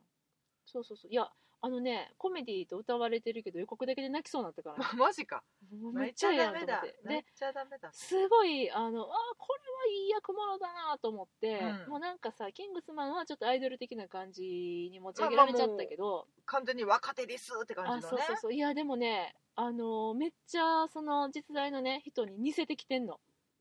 [0.66, 1.10] そうそうそう。
[1.10, 1.30] いや
[1.60, 5.42] あのねコメディと歌われてるけど予告だけで泣きそうになったから、ね、ま マジか。
[5.80, 6.58] もうめっちゃええだんと
[7.04, 7.92] 思っちゃダメだ。
[7.92, 11.90] すごいあのあこれはいい役者だなと思って、うん。
[11.90, 18.18] もうなんかさキングスマンはちょっとアイドル的な感じに持ち上げられちゃったけど、完全に若手ですって感あじのね。
[18.18, 18.54] そうそうそう。
[18.54, 23.20] いやでもねあのめっちゃその実在のね人に似せてきてんの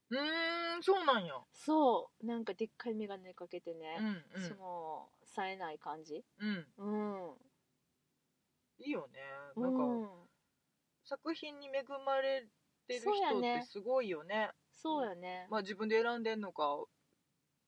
[0.10, 1.34] うーんそうなんや。
[1.52, 2.26] そう。
[2.26, 4.42] なんかでっかい眼鏡かけてうね、んうん。
[4.42, 6.24] その冴えない感じ。
[6.40, 6.68] うん。
[6.78, 7.38] うん。
[8.80, 9.20] いいよね。
[9.56, 10.10] なんか、うん、
[11.04, 12.48] 作品に恵まれ
[12.88, 14.52] てる人ってすごいよね。
[14.72, 16.86] そうやね、まあ自分で選んでんのか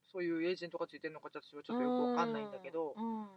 [0.06, 2.94] そういうエージェントがついてんのか私はちょっとよくわかんないんだけど。
[2.96, 3.30] うん、うん。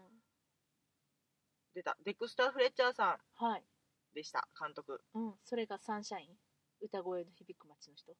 [1.75, 1.97] 出た。
[2.05, 3.45] デクスター・フレッチャーさん。
[3.45, 3.65] はい、
[4.15, 4.47] でした。
[4.61, 5.03] 監督。
[5.15, 6.29] うん、それがサンシャイン。
[6.83, 8.13] 歌声が響く街の人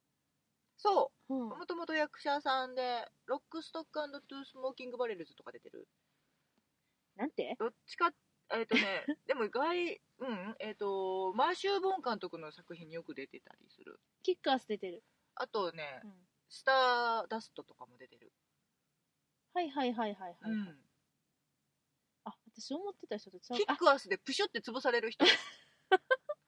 [0.83, 1.33] そう。
[1.33, 1.49] うん。
[1.49, 5.87] もともと役者さんでロックストックトゥースモーキングバレルズとか出てる。
[7.15, 7.55] なんて？
[7.57, 8.11] どっちか
[8.51, 14.01] えっ、とね でも外うんえっ、とマシュー・ヴォーン監督の作品によく出てたりする。
[14.23, 15.03] キックアス出てる、
[15.35, 18.33] あとねうん、スターダストとかも出てる。
[19.53, 20.83] はいはいはいはいはい、うん。
[22.25, 23.57] あ私思ってた人とちゃう。
[23.57, 25.23] キックアスでプシュって潰される人。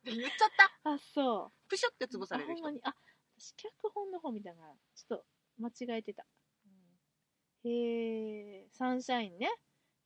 [0.03, 0.73] 言っちゃった。
[0.89, 1.69] ああそう。
[1.69, 2.67] プシュって潰される人。
[2.83, 2.95] あ
[3.37, 5.25] 私脚本の方見たからちょっと
[5.59, 6.25] 間違えてた、
[6.65, 7.69] うん。
[7.69, 9.49] へえサンシャインね。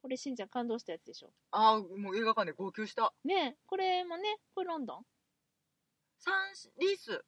[0.02, 1.32] これしんちゃん感動したやつでしょ。
[1.52, 3.14] ああもう映画館で号泣した。
[3.26, 5.06] ねこれもねこれロンドン？
[6.20, 6.34] サン
[6.80, 7.24] リース。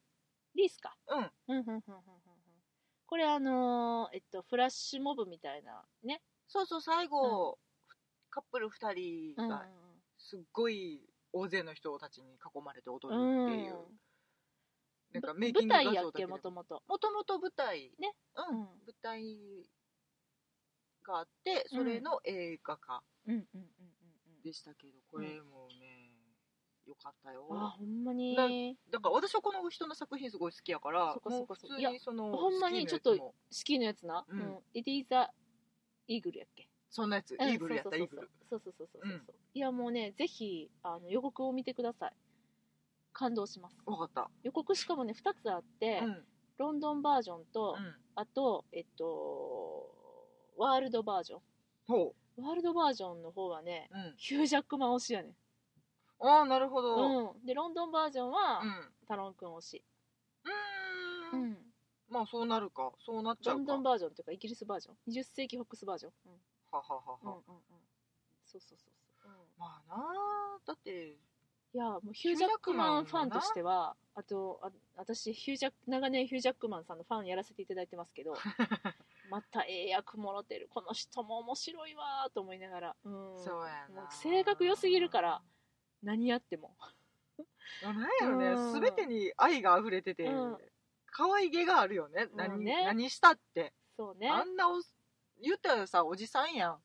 [0.56, 0.96] リースか。
[1.08, 1.24] うん。
[1.24, 1.76] うんうんうんうんうん。
[1.76, 1.82] うん
[3.08, 6.22] これあのーえっとフラッシュモブみたいなね。
[6.48, 7.60] そうそう最後、
[8.30, 9.68] カップル2人うんが
[10.18, 11.02] すっごい
[11.34, 13.76] 大勢の人たちに囲まれて踊るうんっていう、
[15.14, 17.92] なんかぶメイキング舞台やっけもともともともと舞台。
[18.00, 18.14] ね。
[18.36, 18.66] うん、うん。
[18.86, 19.24] 舞台
[21.04, 26.12] があってそれの映画化うんうんうんでしたけど、これもね
[26.88, 27.48] よかったよ。
[27.52, 28.36] あほんまに。
[28.36, 28.48] な
[28.92, 33.36] だから私はこの人の作品すごい好きやからもう普通にそのほんまにスキーのやつも。
[33.52, 34.60] スキーのやつな、うん。
[34.74, 35.32] エディーザ・
[36.08, 36.68] イーグルやっけ。
[36.90, 38.62] そんなやつ、うんイーグルやったそうそうイーグルそう。
[38.66, 39.22] そうそうそうそうそう、うん
[39.54, 42.14] いやもうねぜひあの予告を見てください
[43.14, 43.78] 感動します。
[43.86, 44.30] 分かった。
[44.44, 46.24] 予告しかもね2つあって、うん。
[46.58, 47.96] ロンドンバージョンと、うん。
[48.16, 49.90] あとえっと
[50.58, 51.40] ワールドバージョ
[51.88, 54.14] ほンワールドバージョンの方はねううん。
[54.18, 55.34] ヒュージャックマン推しやね
[56.20, 56.96] ああなるほど。
[56.96, 57.02] うん。
[57.02, 58.92] ん、うん、でロンドンバージョンは、うん。
[59.08, 59.84] タロン君推し、
[61.34, 61.58] うーん。
[62.10, 62.92] まあそうなるか。
[63.06, 63.58] そうなっちゃうか。
[63.58, 64.96] ロンドンバージョンっていうかイギリスバージョン。
[65.12, 66.12] 20世紀ホックスバージョン、
[66.72, 67.62] はははうん、うんは、うんうん。
[68.46, 68.94] そうそうそう
[69.24, 69.38] そう、うん。
[69.58, 71.18] まあなあだって
[71.74, 78.34] いやもうヒュージャックマンファンとしてはあとあ私ヒュージャック長年ヒュージャックマンさんのファンやらせていただいてますけど
[79.32, 84.12] またええ役もろてるこの人も面白いわーと思いながら、うん、そうやな。
[84.12, 85.42] 性格良すぎるから
[86.04, 86.76] 何やっても。
[87.82, 88.82] なんやろね、うん。
[88.82, 90.58] 全てに愛が溢れてて、うん。
[91.06, 92.84] 可愛げがあるよね,、うん何ね。
[92.84, 94.30] 何したって、そうね。
[94.30, 94.82] あんなお
[95.40, 96.84] 言ったらさおじさんやん、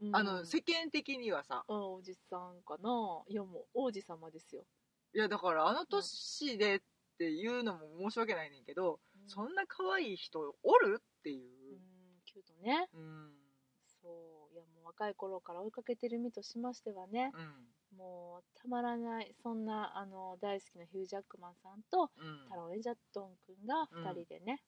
[0.00, 0.16] うん。
[0.16, 1.64] あの世間的にはさ。
[1.68, 3.22] うんおじさんかな。
[3.28, 4.64] いやもう王子様ですよ、
[5.14, 6.80] いやだからあの年でっ
[7.18, 9.28] ていうのも申し訳ないねんけど、うん。
[9.28, 11.74] そんな可愛い人おるっていう。
[11.74, 11.80] うん
[12.24, 12.88] キュートね。
[12.94, 13.32] うん。
[14.02, 14.08] そ
[14.50, 17.32] ういやもう若い頃から追いかけてる身としましてはね
[17.92, 17.98] うん。
[17.98, 22.48] もうたまらないそんなあの大好きなヒュージャックマンさんとうん。
[22.48, 24.62] タロン・エジャットン君が2人でね、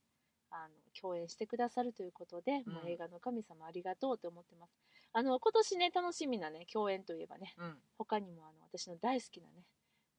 [0.51, 2.73] あの共演してくださるということで、うん。
[2.75, 4.73] もう映画の神様ありがとうと思ってます
[5.15, 7.79] あの今年ね楽しみなね共演といえばねうん。
[7.99, 9.65] 他にもあの私の大好きなね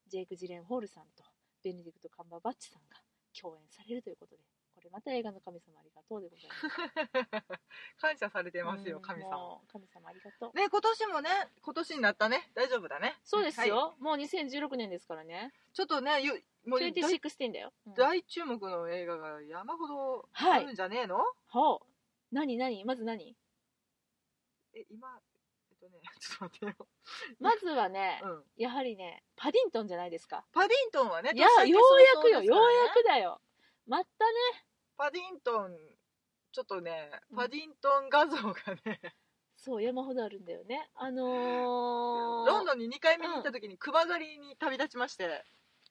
[0.08, 1.24] ジェイク・ジレンホールさんと
[1.64, 2.98] ベネディクト・カンバーバッチさんが
[3.40, 4.42] 共演されるということで
[4.76, 7.58] これまた映画の神様ありがとうでございます。
[8.02, 9.62] 感謝されてますよ、うん神様。
[9.72, 10.58] 神様ありがとう。
[10.58, 11.30] ね今年もね
[11.62, 13.18] 今年になったね大丈夫だね。
[13.24, 13.70] そうですはい。
[13.70, 15.54] よ、もう2016年ですからね。
[15.74, 16.34] ちょっとねゆ
[16.66, 20.64] もう大2016だよ、うん大注目の映画が山ほどはい。
[20.64, 21.80] あるんじゃねえの、ほう。
[22.32, 22.84] 何何？
[22.84, 23.38] まず何？
[24.74, 25.20] え今
[25.70, 26.88] えっとね ちょっと待ってよ、
[27.40, 30.46] まずはね、うん、やはりねパディントンじゃないですか。
[30.52, 32.46] パディントンはねいや年明けようやくよ、早々ですからね。
[32.46, 33.42] ようやくだよ。
[33.86, 34.66] またね。
[34.98, 35.78] パディントン
[36.52, 37.38] ちょっとねうん。
[37.38, 38.54] パディントン画像が
[38.86, 39.16] ね、
[39.56, 40.90] そう山ほどあるんだよね。
[40.96, 45.44] あのー、ロンドンに2回目に行った時に熊狩りに旅立ちまして、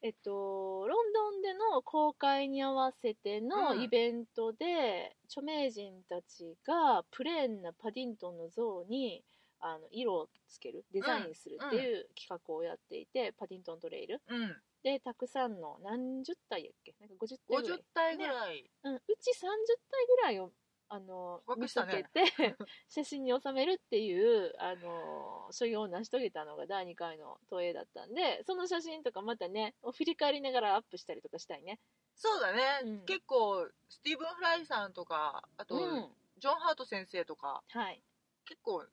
[0.04, 3.82] えっと、ロンドンでの公開に合わせてのうん。
[3.82, 9.24] イベントで、著名人たちがプレーンなパディントンの像に
[9.60, 14.20] あの色をつけるデザインするっていう企画をやっていて、パディントントレイル。
[14.28, 16.94] うん、でたくさんの何十体やっけ？
[16.98, 19.46] なんか50体ぐら50い、体ぐらい、うん、うち30
[19.88, 20.50] 体ぐらいを
[20.94, 22.22] あの捕獲見つけて
[22.86, 31.80] 写真に収めるっていうあの所業を成し遂げたのが第2回の投影だったんでその写真とかまたね振り返りながらアップしたりとかしたいね。
[32.14, 33.04] そうだね、うん。
[33.06, 36.14] 結構スティーブン・フライさんとかあと、うん。
[36.36, 38.02] ジョン・ハート先生とかはい。
[38.44, 38.86] 結構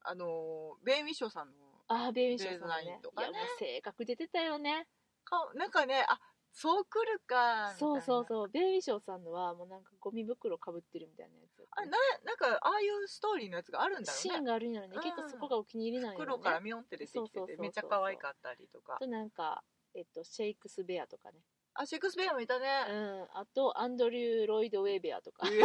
[0.00, 3.28] あのベイ・ミッショーさんのああベイビーショーさんねンとかね。
[3.28, 4.88] いやもう性格出てたよね。
[5.24, 6.18] 顔なんかねあ
[6.54, 8.48] そう来るかそうそううそう。
[8.48, 11.66] ベイビーショーさんのはもうなんかゴミ袋かぶってるみたいなやつ。
[11.72, 15.02] あれななんかああいうストーリーのやつがあるんだろシーンうねがあるんやろね、うん。
[15.02, 16.30] 結構そこがお気に入りなんやろね。
[16.30, 18.94] 袋からミョンって出てきててめっちゃ可愛かったりとか。
[18.94, 21.40] あとなんか、えっと、シェイクスベアとかね、
[21.74, 25.48] あシェイクスペアもいたうね、ん、あとアンドリュー・ロイド・ウェイベアとか。
[25.48, 25.58] 上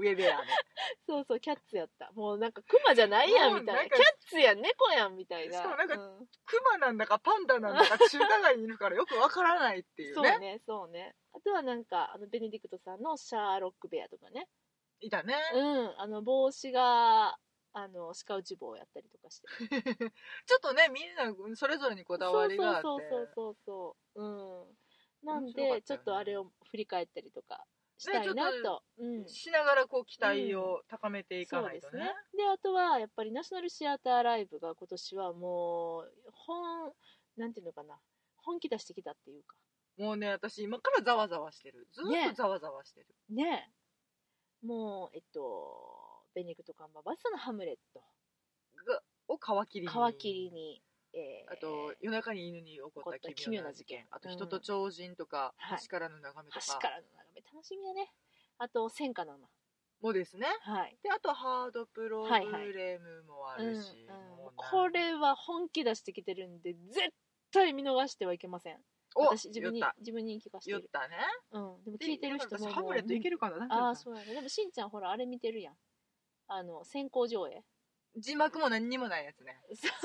[0.00, 0.44] 上ベアね。
[1.06, 2.10] そうそうキャッツやった。
[2.12, 3.96] もうなんかクマじゃないやんみたいな。
[3.96, 5.58] キャッツやん猫やんみたいな。
[5.58, 6.28] しかもなんかうん。
[6.46, 10.30] クマなんだかパンダなんだか中華街にいるからよくわからないっていうね。
[10.30, 11.14] そうねそうね。
[11.34, 14.48] あとはなんかあのベネディクトさんのシャーロック・ベアとかね。
[15.00, 16.00] いたね、うん。
[16.00, 17.38] あの帽子が
[17.74, 19.48] あの鹿打ち棒やったりとかして。
[20.46, 22.82] ちょっとねみんなそれぞれにこだわりがあって。
[22.82, 24.24] そうそうそうそうそう。
[24.24, 24.26] う
[24.70, 24.83] ん
[25.24, 27.64] なんでちょっとあれを振り返ったりとか
[27.98, 29.28] したいなねちょと、うん。
[29.28, 32.14] しながらこう期待を高めていかないとね,、ですね。
[32.36, 36.92] であとはやっぱりナショナルシアターライブが今年はもう本
[37.36, 37.98] なんていうのかな。
[38.36, 39.56] 本気出してきたっていうか。
[39.96, 41.86] もうね私今からざわざわしてる。
[41.92, 43.70] ずーっねとざわざわしてる、ね。
[44.62, 48.02] えもうえっとベネクト・カンバーバスの「ハムレット。
[48.86, 50.12] がを皮切り」に。
[50.12, 50.82] 皮切りに、
[51.14, 51.52] えー。
[51.52, 54.06] あと夜中に犬に起こった奇妙な事件。
[54.10, 55.78] あと人と超人とか、はい。
[55.82, 56.66] 橋からの眺めとか。
[56.66, 57.42] 橋からの眺め。
[57.52, 58.12] 楽しみやね。
[58.58, 59.48] あと戦火の馬
[60.02, 60.46] もですね。
[60.60, 60.96] はい。
[61.02, 63.74] であとハードプログレムもあうんうん。
[63.74, 64.06] るし、
[64.56, 67.10] これは本気出してきてるんで絶
[67.52, 68.78] 対見逃してはいけません。
[69.16, 70.78] お私自分に自分に聞かせてる。
[70.80, 71.16] 言ったね。
[71.52, 71.84] うん。
[71.84, 73.64] でも聞いてる人もでハムレットいけるかな。
[73.64, 74.34] あなあそうやね。
[74.34, 75.74] でもしんちゃんほらあれ見てるやん。
[76.48, 77.64] あの先行上映
[78.16, 79.60] 字幕も何にもないやつね。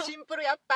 [0.06, 0.76] シンプルやった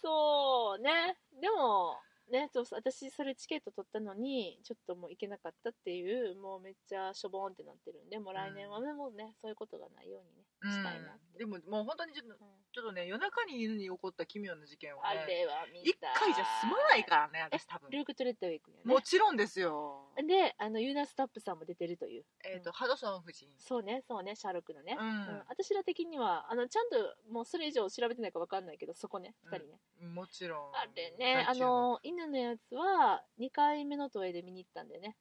[0.00, 0.82] そう。
[0.82, 1.16] ね。
[1.40, 1.96] でも
[2.30, 10.70] ねそう私それチケット取ったのにちょっともう行けなかったっていうもうめっちゃしょぼーんってなってるんでもう来年はね、もうねそういうことがないようにねうん。
[10.70, 17.88] したいなって、でももう本当にちょっとうんちょっとね夜中に犬に起こった奇妙な事件をねあれは見一た回じゃ済まないからね私多分。
[17.90, 18.82] ルーク・トレッドウィークやね。
[18.84, 20.10] もちろんですよ。
[20.16, 22.24] であのユーナ・スタップさんも出てるという。
[22.44, 23.48] えっ、と、ハドソン夫人。
[23.58, 25.42] そうねそうねシャーロックのね、うん。
[25.48, 26.96] 私ら的にはあのちゃんと
[27.30, 29.78] もうそれ以上調べてないか分かんないけどそこね2人ね、
[30.12, 30.74] もちろん。
[30.74, 35.16] あれねあ大注目の犬のやつは2回目の投影で見に行ったんでね。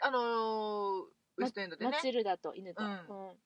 [0.00, 1.02] あのー
[1.40, 1.92] ウエストエンドでね。
[1.92, 2.90] マチルダと犬と、うん。
[2.90, 3.36] うん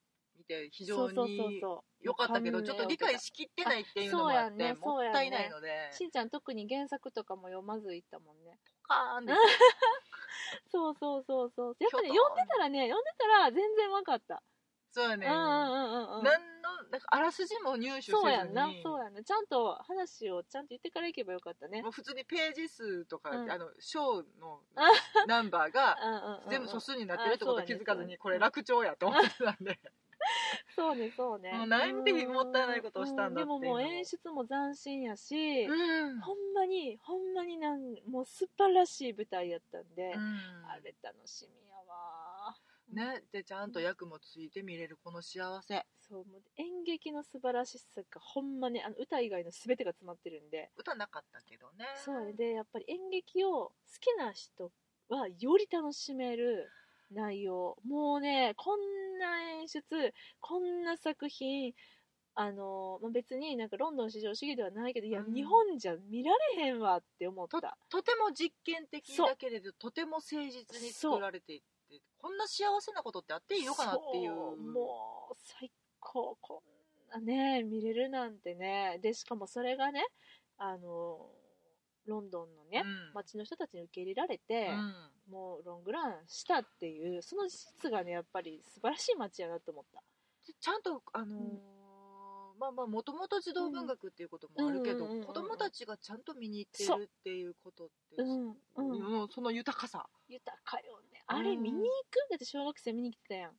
[0.42, 1.60] 見て非常に
[2.00, 4.74] 良かったけどちょっと理解しきってないっていうのもあってね。
[4.74, 5.88] もったいないので。
[5.92, 8.58] しんちゃん特に原作とかも読まず行ったもんね。
[8.82, 9.34] カーンで
[10.70, 11.76] そうそうそうそう。
[11.78, 14.42] やっぱね読んでたらね読んでたら全然分かった、
[14.90, 16.24] そうやねうんうんうんうん。
[16.24, 18.20] 何のなんかあらすじも入手せずに。
[18.20, 19.22] そうやんなそうやんな。
[19.22, 21.82] ちゃんと話をちゃんと言ってから行けばよかったね。
[21.82, 23.50] もう普通にページ数とか、うん。
[23.50, 24.90] あの章のあ
[25.26, 25.96] ナンバーが
[26.50, 29.78] 全部素数になってるってことあそうやね気づかずにこれ楽勝やと思ってたんで
[30.74, 31.52] そうねそうね。
[31.52, 36.20] もうなんてもったいないことをしたんだってでももう演出も斬新やし、うん。
[36.20, 40.14] ほんまにほんまになんもう素晴らしい舞台やったんで、
[40.66, 42.56] あれ楽しみやわ。
[42.92, 45.86] ねでちゃんと役もついて見れるこの幸せ。
[45.98, 50.70] そうもう演劇の素晴らしさがほんまにあの歌以外の全てが詰まってるんで。
[50.76, 51.86] 歌なかったけどね。
[51.96, 52.32] そうね。
[52.34, 54.70] でやっぱり演劇を好きな人
[55.08, 56.70] はより楽しめる
[57.12, 57.76] 内容。
[57.86, 59.82] もうねこんな演出
[60.40, 61.74] こんな作品
[62.34, 65.34] あの、まあ、別になんかロンドン市場主義ではないけどいや、うん。
[65.34, 67.76] 日本じゃ見られへんわって思った。
[67.88, 71.66] とても実験的だけれどとても誠実に作られていて
[72.18, 76.62] こんな幸せなことってあっていいのかなっていうもう最高こ
[77.18, 78.98] んなね見れるなんてね。
[79.02, 80.06] でしかもそれがね
[80.56, 81.28] あの
[82.06, 83.12] ロンドンのね、うん。
[83.14, 84.94] 街の人たちに受け入れられて、うん
[85.32, 90.02] もうロングランしたっていうその事実がねやっぱり素晴らしい街やなと思った。
[90.46, 91.40] でちゃんとあのー
[92.60, 95.26] まあまあもともと児童文学っていうこともあるけど、うんうんうんうん。
[95.26, 98.50] 子供たちがちゃんと見に行ってるっていうことってうん。
[98.76, 99.28] うん。
[99.30, 100.06] その豊かさ。
[100.28, 101.24] 豊かよね。
[101.26, 102.30] あれ見に行く？
[102.30, 103.50] だって小学生見に来てたやん。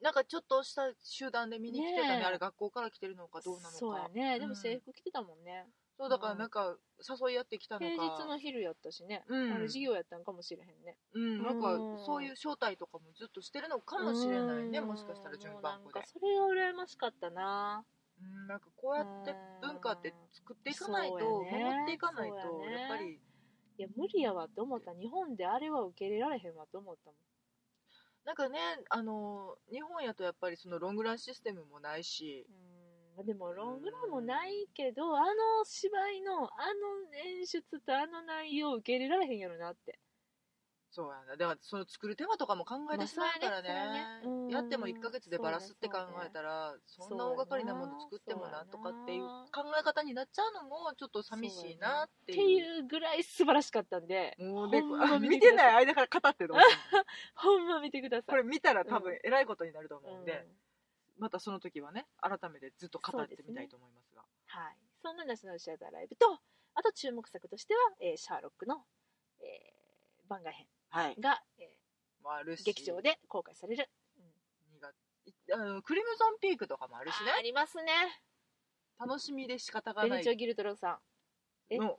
[0.00, 2.24] なんかちょっとした集団で見に来てたねねえ。
[2.24, 3.76] あれ学校から来てるのかどうなのか。
[3.76, 4.38] そうやね。
[4.38, 4.56] でもうん。
[4.56, 5.66] 制服着てたもんね、
[5.98, 7.86] そうだからなんか誘い合ってきたのか。
[7.86, 9.52] 平日の昼やったしね、うん。
[9.52, 10.96] あれ授業やったんかもしれへんね。
[11.14, 14.78] うん、なんかうんそういう招待とかもずっとしてるのかもしれないね。
[14.78, 14.86] うん。
[14.88, 15.84] もしかしたら順番で。
[15.84, 17.84] なんかそれが羨ましかったな。
[18.20, 18.46] うん。
[18.46, 23.20] なんかこうやって文化って作っていかないと、ね守っていかないと、やっぱり。
[23.78, 24.92] いや無理やわって思った。
[24.92, 27.16] 日本であれは受け入れられへんわって思ったもん。
[28.26, 28.58] なんかね
[28.90, 32.85] あの日本やとやっぱりそのロングランシステムもないしうん
[33.24, 39.98] でもロングランもないけどあの芝居のあの演出とあの内容を受け入れられへんやろなって。
[40.96, 41.36] そうやな。
[41.36, 44.06] だからその作る手間とかも考えてしまうからね,、まあねね。
[44.24, 44.48] うん。
[44.48, 49.22] やっても1ヶ月でバラすって考えたらそんな大掛かりなもの作ってもなとかっていう
[49.52, 52.78] 考え方になっちゃうのもちょっと寂しいなってっていう。
[52.78, 55.70] いうぐらい素晴らしかったんでもうで見見てください。
[55.70, 56.56] てない間から語ってるの
[57.36, 58.24] ほんま見てください。
[58.24, 60.65] これ見たら多分らいことになると思うんで、うん
[61.18, 64.22] またその時はね改めてずっと語ってみたいと思いますが。
[64.46, 66.40] はい、そんなナショナルシアターライブと
[66.74, 68.84] あと注目作としては、えーシャーロックの、
[69.40, 69.76] えー
[70.28, 71.16] 番外編はい。
[71.20, 71.70] が、え
[72.22, 72.62] もあるし。
[72.62, 73.88] ー劇場で公開される、
[74.74, 74.94] 2月。
[75.26, 77.30] いあのクリムゾンピークとかもあるしね。
[77.32, 77.92] あありますね。
[78.98, 80.10] 楽しみで仕方がない。
[80.10, 80.98] ベネチョ・ギルトロさん、
[81.70, 81.96] うん、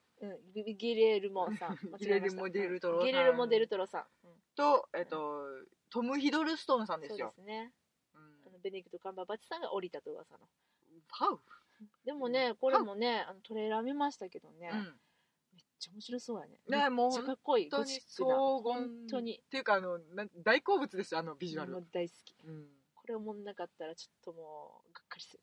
[0.54, 1.78] ギギレルモさん。
[1.98, 3.06] ギレルモデルトロさん。
[3.08, 4.42] ギレルモ・デルトロさん、うん。
[4.56, 5.46] と、えっと、
[5.90, 7.74] トム・ヒドルストンさんでそうすよですね
[8.58, 10.40] のベネクト・カンバーバッチさんが降りたと噂の。
[11.10, 11.40] ハウ？
[12.06, 14.80] でもねこれもねあのトレーラー見ましたけどね、うん。
[14.80, 16.58] めっちゃ面白そうやね。
[16.68, 17.70] ねもうめっちゃかっこいい。
[17.70, 18.74] 本当に荘厳。
[18.74, 19.42] 本当に。
[19.46, 21.74] っていうかあのな大好物ですよあのビジュアル。
[21.94, 22.36] 大好き。
[22.46, 22.66] うん。
[22.96, 25.40] これをもんなかったらちょっともうがっかりする。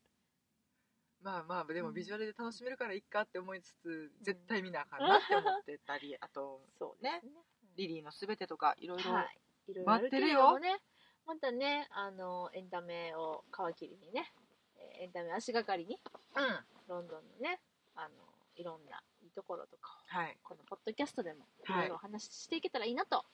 [1.21, 7.31] まあまあでもうんビジュアルで楽しめるからいいかって思いつつ絶対見なあかんなって思ってたりあと そうですね。
[7.77, 9.39] リリーのすべてとかいろいろはい。
[9.67, 10.77] いろいろあるけれどもね
[11.25, 13.43] またねあのエンタメを
[13.73, 14.31] 皮切りにね
[14.77, 15.99] えーエンタメ足がかりに
[16.35, 16.65] うん。
[16.87, 17.59] ロンドンのね
[17.95, 18.09] あの
[18.55, 20.37] いろんないいところとかをはい。
[20.43, 21.81] このポッドキャストでもいはい。
[21.81, 23.25] ろいろお話ししていけたらいいなと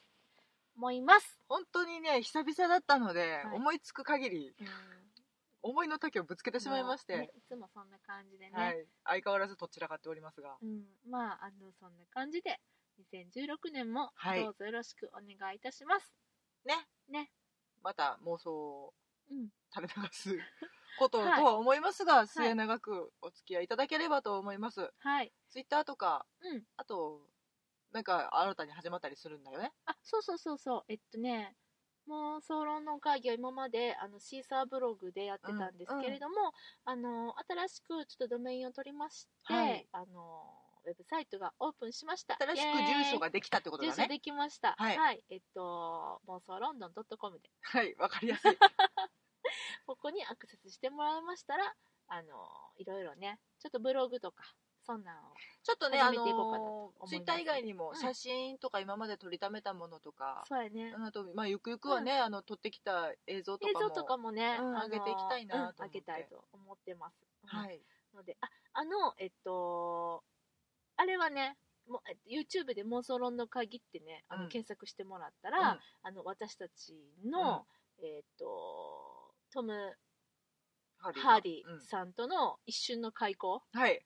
[0.77, 3.55] 思います、本当にね久々だったので、はい。
[3.55, 4.67] 思いつく限りうん。
[5.63, 10.55] 思いの丈をぶつけてしまいまして、ねいつもそんな感じでね、はい、相変わらずどちらかっておりますが。
[10.61, 12.59] うん、まああのそんな感じで
[13.13, 14.43] 2016年もはい。
[14.43, 16.11] どうぞよろしくお願いいたします、
[16.65, 16.73] ね。
[17.09, 17.29] ね
[17.83, 18.93] また妄想を
[19.29, 19.49] うん。
[19.73, 20.37] 垂れ流す
[20.99, 25.31] こととは思いますが、末永くお付き合いいただければと思います、はい。
[25.49, 26.63] ツイッターとかうん。
[26.75, 27.21] あと
[27.93, 29.71] なんか新たに始まったりするんだよね。
[29.85, 30.83] あそうそうそうそう。
[30.89, 31.55] えっとね
[32.07, 36.35] もう総論の会議は今まであのシーサーブログでやってたんですけれども、
[36.83, 39.87] あの新しくちょっとドメインを取りまして、はい。
[39.93, 42.37] あのウェブサイトがオープンしました。
[42.39, 43.95] 新しく住所ができたってことだね。
[43.95, 44.75] 住所できました。
[44.77, 45.23] はい。
[45.29, 47.49] えっと妄想ロンドン .com で。
[47.61, 48.57] はいわかりやすい。
[49.85, 51.75] ここにアクセスしてもらいましたら
[52.07, 52.47] あの
[52.77, 54.43] いろいろねちょっとブログとか
[54.83, 55.19] そんなんを
[55.63, 60.93] ちょっとねあ始めていこうかなとのツイッター以外にもうん写真とか今まで撮りためたものとか、そうやね。
[60.97, 65.83] あとまあゆくゆくはね、あの撮ってきた映像とかも映像とかもね、上げていきたいなと思って。
[65.83, 67.81] うん上げたいと思ってます、はいい。
[68.15, 70.23] のでああのえっと
[71.01, 71.57] あれはね
[71.89, 74.49] もうえっと YouTube で妄想論の鍵ってねあの、うん。
[74.49, 76.93] 検索してもらったら、あの私たち
[77.25, 77.65] の、
[78.03, 79.73] えっとトム・
[80.99, 84.05] ハハーディうんさんとの一瞬の開口、はい。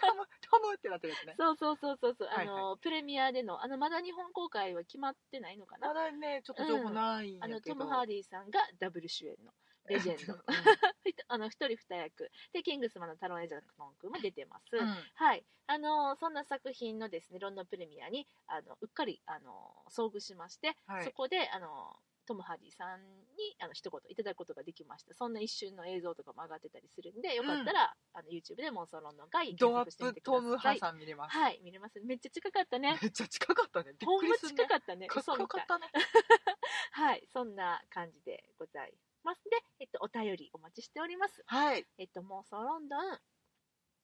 [0.00, 1.34] トム トムってなってるやつね。
[1.38, 9.52] そうそうそうそうあのプレミアでのあのまだ日本公開は決まってないのかな、まだねちょっと情報ないんやあのトム・ハーディさんがダブル主演の
[9.88, 10.34] レジェンド。
[10.34, 10.40] うん。
[11.28, 12.30] あの一人二役。
[12.52, 14.86] でキングスマンのタロン・エジャクソン君も出てます、うん。
[15.14, 15.44] はい。
[15.66, 21.04] あのそんな作品のですねロンドンプレミアにあのうっかりあの遭遇しまして、はい。
[21.04, 21.96] そこであの
[22.26, 23.00] トム・ハーディさん
[23.34, 31.60] にあの一言いただくことができましたそんな一瞬の映像とかも上がってたりするんでよかったら、あの YouTube で妄想ロンドン会ドアップトムハさん見れます、はい。
[31.64, 32.00] 見れます。
[32.00, 32.96] めっちゃ近かったね。
[33.02, 33.94] めっちゃ近かったね。
[33.98, 35.06] びっほんますくりるね近かったね。
[35.08, 35.90] かっこよかったね。
[36.92, 37.26] はい。
[37.32, 38.94] そんな感じでござい
[39.24, 39.44] ます。
[39.44, 41.42] で、えっと、お便りお待ちしております。
[41.46, 41.86] はい。
[41.98, 43.18] えっと妄想ロンドン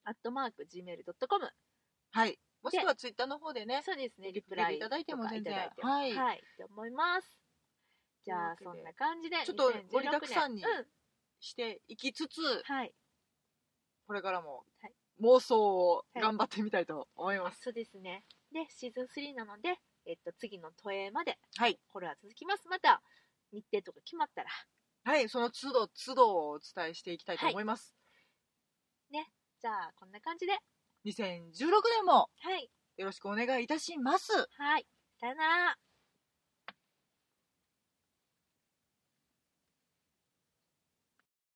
[0.05, 1.51] アットマーク Gmail.com
[2.13, 2.39] はい。
[2.63, 6.13] もしくはツイッターの方でねそうですね、リリプライいただいても全然いいはい。
[6.13, 7.39] はい、って思います。
[8.25, 10.65] じゃあ、そんな感じで、ちょっと2016盛りだくさんに
[11.39, 12.93] していきつつはい、
[14.07, 14.93] これからもはい。
[15.21, 17.63] 妄想を頑張ってみたいと思います。
[17.63, 18.25] そうですね。
[18.53, 21.79] で、シーズン3なので、えっと、次の都営まで、はい。
[21.89, 22.69] これは続きます。
[22.69, 23.03] また、
[23.53, 24.51] 日程とか決まったら、
[25.07, 27.95] はいその都度都度をお伝えしていきたいと思います、
[29.63, 30.53] じゃあ、こんな感じで、
[31.05, 34.33] 2016年もはい、よろしくお願いいたします。
[34.33, 34.87] はい、
[35.21, 35.86] さよなら。